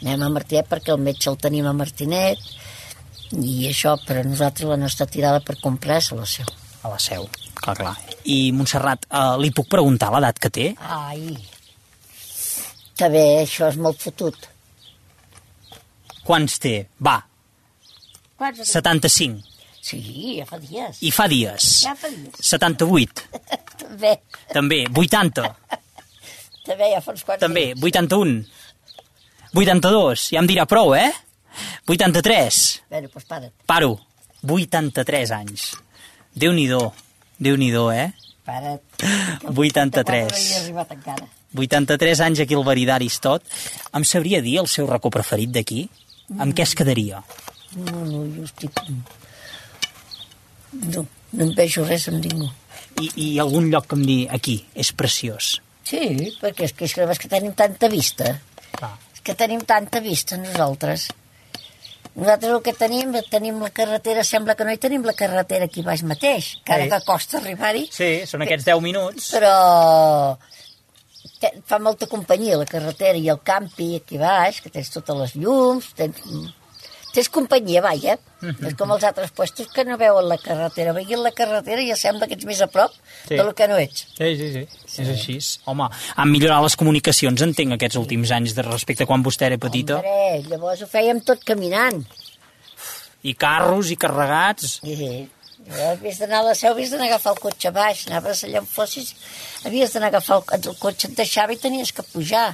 anem 0.02 0.24
a 0.24 0.32
Martinet 0.32 0.70
perquè 0.72 0.96
el 0.96 1.04
metge 1.04 1.30
el 1.32 1.40
tenim 1.44 1.68
a 1.68 1.76
Martinet 1.76 2.40
i 3.36 3.68
això, 3.68 3.98
però 4.08 4.24
nosaltres 4.24 4.70
la 4.70 4.80
nostra 4.80 5.08
tirada 5.12 5.44
per 5.44 5.58
comprar 5.60 6.00
és 6.00 6.12
a 6.12 6.20
la 6.20 6.28
Seu. 6.30 6.48
A 6.84 6.92
la 6.94 7.00
Seu, 7.04 7.28
clar, 7.60 7.76
clar. 7.76 7.96
I, 8.24 8.52
Montserrat, 8.56 9.08
eh, 9.12 9.36
li 9.44 9.52
puc 9.56 9.68
preguntar 9.72 10.12
l'edat 10.14 10.40
que 10.40 10.52
té? 10.54 10.68
Ai, 10.80 11.36
també 12.98 13.24
això 13.44 13.68
és 13.70 13.78
molt 13.78 14.00
fotut. 14.02 14.48
Quants 16.28 16.58
té? 16.64 16.78
Va, 17.04 17.20
Quants? 18.38 18.64
75. 18.72 19.57
Sí, 19.88 20.02
ja 20.40 20.46
fa 20.50 20.58
dies. 20.60 21.00
I 21.06 21.12
fa 21.16 21.28
dies. 21.32 21.68
Ja 21.86 21.94
fa 21.96 22.10
dies. 22.12 22.36
78. 22.44 23.24
També, 23.88 24.18
També. 24.52 24.82
80. 24.92 25.48
també 26.68 26.90
ja 26.92 27.00
fa 27.04 27.14
uns 27.14 27.24
quants 27.24 27.40
També. 27.40 27.70
dies. 27.72 27.84
81. 27.88 28.42
82. 29.56 30.26
Ja 30.34 30.42
em 30.44 30.50
dirà 30.50 30.66
prou, 30.68 30.92
eh? 30.98 31.08
83. 31.88 32.62
Bueno, 32.92 33.10
doncs 33.14 33.26
para't, 33.30 33.54
Paro. 33.66 33.96
83 34.44 35.32
anys. 35.40 35.70
Déu-n'hi-do. 36.38 36.82
Déu-n'hi-do, 37.40 37.88
eh? 37.96 38.12
para't. 38.48 38.84
83. 39.56 40.28
No 40.32 40.38
hi 40.38 40.52
he 40.52 40.60
arribat 40.66 40.92
encara. 40.96 41.30
83 41.58 42.22
anys 42.28 42.44
aquí 42.44 42.58
al 42.58 42.66
Veridà 42.68 42.98
Aristot. 43.00 43.46
Em 43.96 44.04
sabria 44.06 44.44
dir 44.44 44.58
el 44.62 44.68
seu 44.72 44.88
racó 44.90 45.12
preferit 45.14 45.56
d'aquí? 45.56 45.86
Amb 46.38 46.52
què 46.56 46.68
es 46.68 46.76
quedaria? 46.76 47.24
No, 47.78 48.04
no, 48.04 48.26
jo 48.36 48.44
estic... 48.48 48.84
No, 50.74 51.06
no 51.34 51.44
em 51.46 51.54
vejo 51.56 51.86
res 51.86 52.08
amb 52.12 52.24
ningú. 52.26 52.50
I, 53.02 53.12
I 53.16 53.28
algun 53.40 53.70
lloc 53.72 53.88
que 53.88 53.96
em 53.96 54.04
dir, 54.06 54.20
aquí, 54.34 54.58
és 54.76 54.92
preciós. 54.94 55.58
Sí, 55.88 56.34
perquè 56.42 56.66
és 56.68 56.74
que, 56.74 56.86
és 56.86 56.94
que, 56.98 57.06
és 57.08 57.20
que 57.22 57.30
tenim 57.32 57.54
tanta 57.56 57.88
vista. 57.88 58.34
Clar. 58.76 58.92
És 59.14 59.22
que 59.24 59.36
tenim 59.36 59.62
tanta 59.68 60.02
vista 60.04 60.38
nosaltres. 60.38 61.08
Nosaltres 62.18 62.52
el 62.52 62.62
que 62.66 62.74
tenim, 62.74 63.14
tenim 63.30 63.60
la 63.62 63.70
carretera, 63.70 64.24
sembla 64.26 64.56
que 64.58 64.66
no 64.66 64.74
hi 64.74 64.80
tenim 64.82 65.04
la 65.06 65.14
carretera 65.14 65.68
aquí 65.70 65.84
baix 65.86 66.02
mateix, 66.04 66.56
encara 66.64 66.84
Sí. 66.84 66.90
que 66.90 67.00
costa 67.06 67.38
arribar-hi, 67.38 67.84
Sí, 67.94 68.26
són 68.26 68.42
aquests 68.42 68.66
10 68.66 68.82
minuts. 68.82 69.28
però 69.36 70.38
te, 71.40 71.52
fa 71.70 71.78
molta 71.78 72.08
companyia 72.10 72.58
la 72.58 72.66
carretera 72.66 73.18
i 73.22 73.30
el 73.30 73.40
campi 73.46 73.96
aquí 74.00 74.18
baix, 74.18 74.62
que 74.64 74.72
tens 74.74 74.90
totes 74.90 75.16
les 75.22 75.36
llums, 75.36 75.92
tens, 75.94 76.18
tens 77.18 77.30
companyia, 77.34 77.82
vaja. 77.82 78.16
És 78.46 78.76
com 78.78 78.92
els 78.94 79.04
altres 79.08 79.32
puestos 79.34 79.68
que 79.74 79.84
no 79.88 79.98
veuen 79.98 80.28
la 80.30 80.38
carretera. 80.38 80.94
Veient 80.94 81.24
la 81.26 81.32
carretera 81.36 81.82
ja 81.88 81.98
sembla 81.98 82.28
que 82.30 82.38
ets 82.38 82.46
més 82.46 82.62
a 82.62 82.68
prop 82.70 82.94
Sí. 83.28 83.36
del 83.36 83.50
que 83.58 83.68
no 83.68 83.78
ets. 83.82 84.06
Sí, 84.18 84.30
sí, 84.38 84.50
sí, 84.54 85.02
és 85.02 85.10
així. 85.16 85.38
Home, 85.66 85.90
han 86.16 86.30
millorat 86.32 86.62
les 86.64 86.78
comunicacions, 86.80 87.42
entenc, 87.42 87.74
aquests 87.76 87.98
últims 88.00 88.32
anys 88.38 88.54
de 88.56 88.66
respecte 88.70 89.04
a 89.04 89.10
quan 89.10 89.26
vostè 89.26 89.50
era 89.50 89.58
petita. 89.58 89.98
Hombre, 90.00 90.46
llavors 90.52 90.86
ho 90.86 90.88
fèiem 90.92 91.24
tot 91.26 91.44
caminant. 91.44 92.06
I 93.28 93.34
carros 93.34 93.90
i 93.92 93.98
carregats. 94.00 94.78
I, 94.86 95.28
havies 95.90 96.20
d'anar 96.22 96.44
a 96.44 96.48
la 96.52 96.56
seu, 96.56 96.72
havies 96.72 96.94
d'anar 96.94 97.10
a 97.10 97.16
agafar 97.16 97.34
el 97.34 97.42
cotxe 97.44 97.72
baix, 97.76 98.06
anaves 98.08 98.44
allà 98.46 98.62
on 98.62 98.70
fossis, 98.70 99.16
havies 99.66 99.92
d'anar 99.94 100.12
a 100.14 100.14
agafar 100.16 100.38
el, 100.38 100.62
el 100.70 100.78
cotxe, 100.80 101.10
et 101.10 101.18
deixava 101.18 101.52
i 101.54 101.58
tenies 101.60 101.92
que 101.92 102.06
pujar. 102.14 102.52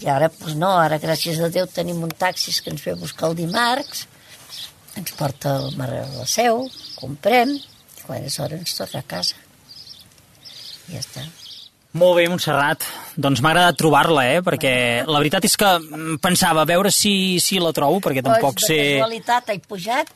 I 0.00 0.08
ara, 0.10 0.30
doncs 0.32 0.56
no, 0.58 0.72
ara 0.80 0.98
gràcies 1.02 1.38
a 1.40 1.50
Déu 1.52 1.68
tenim 1.70 2.02
un 2.02 2.10
taxi 2.10 2.54
que 2.62 2.72
ens 2.72 2.82
ve 2.84 2.94
a 2.94 3.00
buscar 3.00 3.30
el 3.30 3.38
dimarts, 3.38 4.06
ens 4.98 5.14
porta 5.18 5.56
al 5.60 5.72
mar 5.78 5.90
a 5.92 6.04
la 6.16 6.26
seu, 6.30 6.66
comprem, 6.98 7.54
i 7.54 8.04
quan 8.06 8.26
és 8.26 8.38
hora 8.40 8.58
ens 8.58 8.76
torna 8.78 9.02
a 9.02 9.08
casa. 9.14 9.38
I 10.88 10.98
ja 10.98 11.02
està. 11.02 11.24
Molt 11.94 12.18
bé, 12.18 12.26
Montserrat. 12.26 12.82
Doncs 13.14 13.38
m'ha 13.38 13.52
agradat 13.52 13.76
trobar-la, 13.78 14.24
eh? 14.34 14.40
Perquè 14.42 14.74
la 15.06 15.20
veritat 15.22 15.44
és 15.46 15.54
que 15.58 15.68
mm, 15.78 16.16
pensava 16.22 16.64
a 16.64 16.68
veure 16.68 16.90
si, 16.90 17.38
si 17.42 17.60
la 17.62 17.70
trobo, 17.76 18.00
perquè 18.02 18.24
tampoc 18.24 18.58
Doncs, 18.58 18.66
sé... 18.66 18.78
De 18.80 18.96
casualitat 18.98 19.52
he 19.54 19.60
pujat 19.62 20.10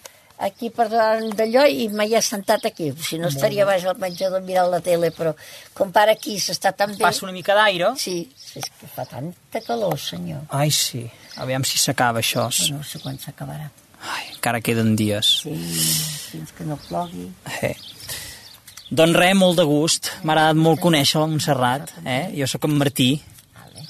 aquí 0.47 0.71
per 0.71 0.87
davant 0.93 1.33
d'allò 1.37 1.65
i 1.67 1.89
m'hi 1.91 2.15
he 2.15 2.21
sentat 2.23 2.65
aquí. 2.71 2.93
Si 3.03 3.19
no 3.19 3.29
estaria 3.33 3.65
baix 3.67 3.85
al 3.91 3.99
menjador 3.99 4.43
mirant 4.47 4.71
la 4.71 4.81
tele, 4.85 5.11
però 5.15 5.33
com 5.75 5.91
per 5.93 6.09
aquí 6.13 6.39
s'està 6.43 6.73
tan 6.77 6.93
bé... 6.95 7.03
Passa 7.03 7.25
una 7.27 7.35
mica 7.35 7.57
d'aire. 7.59 7.93
Sí, 7.99 8.21
és 8.55 8.69
que 8.81 8.87
fa 8.95 9.05
tanta 9.09 9.61
calor, 9.67 9.99
senyor. 9.99 10.45
Ai, 10.55 10.71
sí. 10.71 11.05
Aviam 11.43 11.65
si 11.67 11.79
s'acaba 11.79 12.23
això. 12.23 12.49
No 12.73 12.83
sé 12.87 12.99
quan 13.03 13.19
s'acabarà. 13.19 13.69
Ai, 14.15 14.29
encara 14.37 14.61
queden 14.63 14.95
dies. 14.99 15.27
Sí, 15.43 15.55
fins 16.31 16.53
que 16.55 16.65
no 16.67 16.77
plogui. 16.89 17.27
Eh. 17.63 17.75
Doncs 18.91 19.17
res, 19.19 19.35
molt 19.37 19.59
de 19.59 19.65
gust. 19.69 20.13
M'ha 20.23 20.33
agradat 20.37 20.57
molt 20.63 20.81
conèixer 20.81 21.21
la 21.21 21.27
Montserrat. 21.29 21.91
Eh? 22.07 22.23
Jo 22.39 22.47
sóc 22.49 22.65
en 22.65 22.77
Martí, 22.79 23.11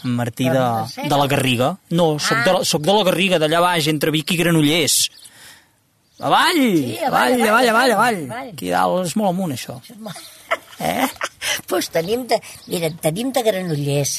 en 0.02 0.16
Martí 0.16 0.48
de, 0.48 0.64
de 1.04 1.16
la 1.20 1.26
Garriga. 1.30 1.68
No, 1.94 2.08
sóc 2.18 2.40
de, 2.44 2.52
la- 2.56 2.64
sóc 2.66 2.82
de 2.82 2.94
la 2.96 3.04
Garriga, 3.06 3.38
d'allà 3.38 3.60
baix, 3.62 3.86
entre 3.92 4.10
Vic 4.14 4.32
i 4.34 4.40
Granollers. 4.40 4.96
Avall! 6.18 6.58
Sí, 6.58 6.98
avall, 7.06 7.34
avall, 7.34 7.48
avall, 7.48 7.68
avall, 7.68 7.92
avall, 7.94 8.22
avall. 8.26 8.50
Aquí 8.54 8.72
dalt 8.74 9.06
és 9.06 9.14
molt 9.18 9.34
amunt, 9.34 9.54
això. 9.54 9.78
Eh? 10.78 11.08
Doncs 11.66 11.88
tenim 11.90 12.20
de... 12.30 12.36
Mira, 12.70 12.86
en 12.86 12.98
tenim 13.02 13.32
de 13.34 13.42
Granollers, 13.42 14.12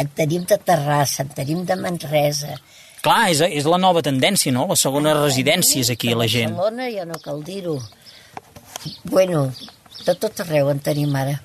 en 0.00 0.08
tenim 0.16 0.46
de 0.48 0.56
Terrassa, 0.56 1.26
en 1.26 1.34
tenim 1.36 1.66
de 1.68 1.76
Manresa. 1.76 2.54
Clar, 3.04 3.26
és, 3.28 3.42
és 3.44 3.68
la 3.68 3.76
nova 3.76 4.00
tendència, 4.04 4.52
no? 4.56 4.64
Les 4.70 4.80
segones 4.80 5.18
residències 5.18 5.92
aquí, 5.92 6.14
la 6.16 6.28
gent. 6.32 6.56
Barcelona 6.56 6.88
ja 6.92 7.04
no 7.08 7.20
cal 7.20 7.44
dir-ho. 7.44 7.76
Bueno, 9.04 9.50
de 10.06 10.16
tot 10.16 10.40
arreu 10.46 10.72
en 10.72 10.80
tenim 10.84 11.12
ara. 11.16 11.36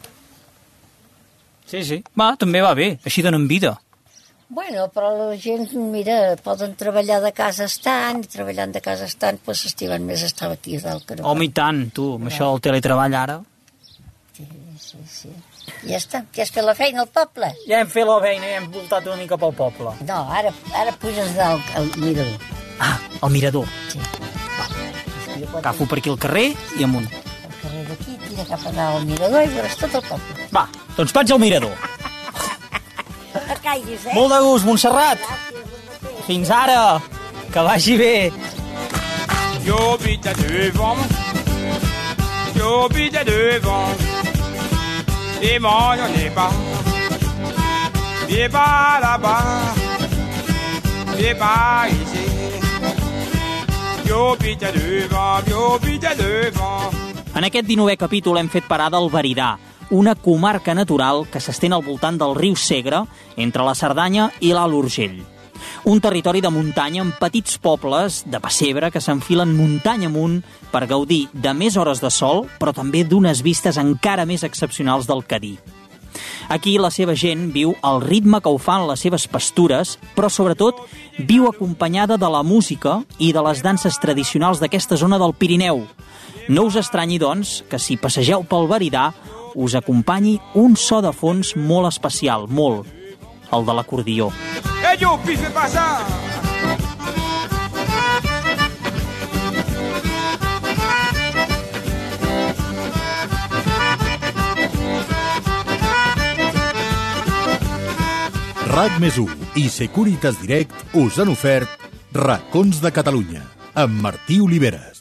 Sí, 1.67 1.83
sí. 1.83 2.01
Va, 2.15 2.33
també 2.39 2.61
va 2.63 2.71
bé, 2.77 2.93
així 3.03 3.23
donen 3.25 3.49
vida. 3.51 3.75
Bueno, 4.47 4.87
però 4.93 5.09
la 5.17 5.35
gent, 5.41 5.71
mira, 5.91 6.35
poden 6.43 6.75
treballar 6.77 7.17
de 7.23 7.31
casa 7.33 7.65
estant, 7.65 8.21
i 8.23 8.29
treballant 8.29 8.75
de 8.75 8.81
casa 8.83 9.07
estant, 9.09 9.39
doncs 9.45 9.63
s'estimen 9.65 10.05
més 10.05 10.21
estar 10.27 10.51
aquí 10.53 10.77
dalt 10.83 11.05
que 11.07 11.17
no. 11.17 11.25
Home, 11.31 11.47
i 11.47 11.49
tant, 11.49 11.87
tu, 11.95 12.11
amb 12.19 12.29
això 12.29 12.51
del 12.53 12.61
teletreball 12.67 13.15
ara. 13.17 13.39
Sí, 14.37 14.45
sí, 14.79 15.01
sí. 15.09 15.33
Ja 15.89 15.97
està, 15.97 16.21
ja 16.35 16.45
has 16.45 16.51
fet 16.53 16.63
la 16.65 16.75
feina 16.77 17.01
al 17.01 17.09
poble? 17.09 17.49
Ja 17.65 17.79
hem 17.81 17.89
fet 17.89 18.05
la 18.05 18.19
feina, 18.21 18.45
ja 18.51 18.59
hem 18.61 18.69
voltat 18.73 19.09
una 19.09 19.17
mica 19.17 19.37
pel 19.41 19.53
poble. 19.57 19.95
No, 20.05 20.21
ara, 20.29 20.53
ara 20.77 20.93
puges 21.01 21.33
dalt 21.37 21.73
al 21.81 21.89
mirador. 21.97 22.37
Ah, 22.85 22.99
el 23.23 23.33
mirador. 23.33 23.65
Sí. 23.89 23.99
Quan 25.51 25.59
Agafo 25.59 25.85
per 25.89 25.97
aquí 25.99 26.09
el 26.13 26.19
carrer 26.21 26.45
i 26.77 26.85
amunt. 26.85 27.09
el 27.09 27.57
carrer 27.63 27.83
d'aquí, 27.89 28.13
tira 28.29 28.45
cap 28.53 28.61
a 28.61 28.71
dalt 28.77 29.01
al 29.01 29.05
mirador 29.09 29.41
i 29.41 29.51
veuràs 29.57 29.77
tot 29.81 29.97
el 29.99 30.05
poble. 30.07 30.47
Va, 30.53 30.67
doncs 30.95 31.13
vaig 31.17 31.33
al 31.33 31.41
mirador. 31.41 31.94
Caiguis, 33.65 34.05
eh? 34.05 34.13
Molt 34.13 34.31
de 34.31 34.39
gust, 34.45 34.65
Montserrat. 34.65 35.19
Fins 36.27 36.51
ara. 36.53 37.01
Que 37.51 37.63
vagi 37.65 37.97
bé. 37.97 38.15
Jo 39.65 39.97
biter 39.97 40.35
devant, 40.37 40.99
jo 42.53 42.87
biter 42.93 43.23
devant. 43.25 44.03
Et 45.41 45.59
moi, 45.59 45.95
j'en 45.97 46.13
ai 46.21 46.29
pas. 46.29 46.53
Viens 48.27 48.49
pas 48.49 48.99
là-bas, 49.01 49.73
viens 51.15 51.35
pas 51.35 51.87
ici. 51.89 52.25
Jo 54.07 54.35
biter 54.39 54.71
devant, 54.73 55.41
jo 55.47 55.79
biter 55.81 56.15
devant. 56.17 56.89
En 57.35 57.43
aquest 57.43 57.67
19è 57.67 57.97
capítol 57.97 58.37
hem 58.37 58.49
fet 58.49 58.65
parada 58.67 58.97
al 58.97 59.09
Veridà, 59.09 59.57
una 59.89 60.15
comarca 60.15 60.73
natural 60.73 61.25
que 61.31 61.41
s'estén 61.41 61.73
al 61.73 61.83
voltant 61.85 62.17
del 62.17 62.35
riu 62.35 62.55
Segre, 62.55 63.03
entre 63.37 63.65
la 63.65 63.75
Cerdanya 63.75 64.31
i 64.41 64.53
l'Alt 64.53 64.73
Urgell. 64.73 65.21
Un 65.85 66.01
territori 66.01 66.41
de 66.41 66.49
muntanya 66.49 67.03
amb 67.03 67.15
petits 67.19 67.57
pobles 67.61 68.23
de 68.25 68.41
pessebre 68.41 68.89
que 68.91 69.01
s'enfilen 69.01 69.53
muntanya 69.55 70.09
amunt 70.09 70.41
per 70.71 70.87
gaudir 70.89 71.27
de 71.31 71.53
més 71.53 71.77
hores 71.77 72.01
de 72.01 72.11
sol, 72.11 72.45
però 72.59 72.73
també 72.73 73.05
d'unes 73.05 73.43
vistes 73.45 73.77
encara 73.77 74.25
més 74.25 74.43
excepcionals 74.43 75.07
del 75.07 75.23
Cadí. 75.25 75.55
Aquí 76.49 76.77
la 76.77 76.91
seva 76.93 77.15
gent 77.17 77.49
viu 77.53 77.73
al 77.81 78.01
ritme 78.03 78.39
que 78.41 78.51
ho 78.51 78.59
fan 78.61 78.85
les 78.87 79.01
seves 79.01 79.25
pastures, 79.27 79.95
però 80.15 80.29
sobretot 80.29 80.83
viu 81.17 81.47
acompanyada 81.49 82.17
de 82.21 82.29
la 82.29 82.43
música 82.43 82.99
i 83.17 83.31
de 83.33 83.41
les 83.45 83.63
danses 83.65 83.97
tradicionals 84.01 84.61
d'aquesta 84.61 84.97
zona 84.97 85.19
del 85.21 85.33
Pirineu. 85.33 85.83
No 86.47 86.67
us 86.69 86.77
estranyi, 86.77 87.17
doncs, 87.17 87.63
que 87.69 87.79
si 87.81 87.97
passegeu 87.97 88.45
pel 88.45 88.69
Veridà 88.69 89.11
us 89.55 89.75
acompanyi 89.75 90.37
un 90.53 90.75
so 90.75 91.01
de 91.01 91.11
fons 91.15 91.55
molt 91.55 91.89
especial, 91.89 92.47
molt, 92.47 92.87
el 93.51 93.65
de 93.65 93.73
l'acordió. 93.73 94.31
Yo, 94.99 95.17
pife 95.25 95.49
pasa. 95.51 95.85
RAC 108.75 108.97
més 108.99 109.15
i 109.55 109.69
Securitas 109.71 110.35
Direct 110.41 110.97
us 110.99 111.19
han 111.23 111.31
ofert 111.31 111.85
Racons 112.11 112.81
de 112.83 112.91
Catalunya 112.91 113.45
amb 113.71 114.03
Martí 114.03 114.41
Oliveres. 114.43 114.94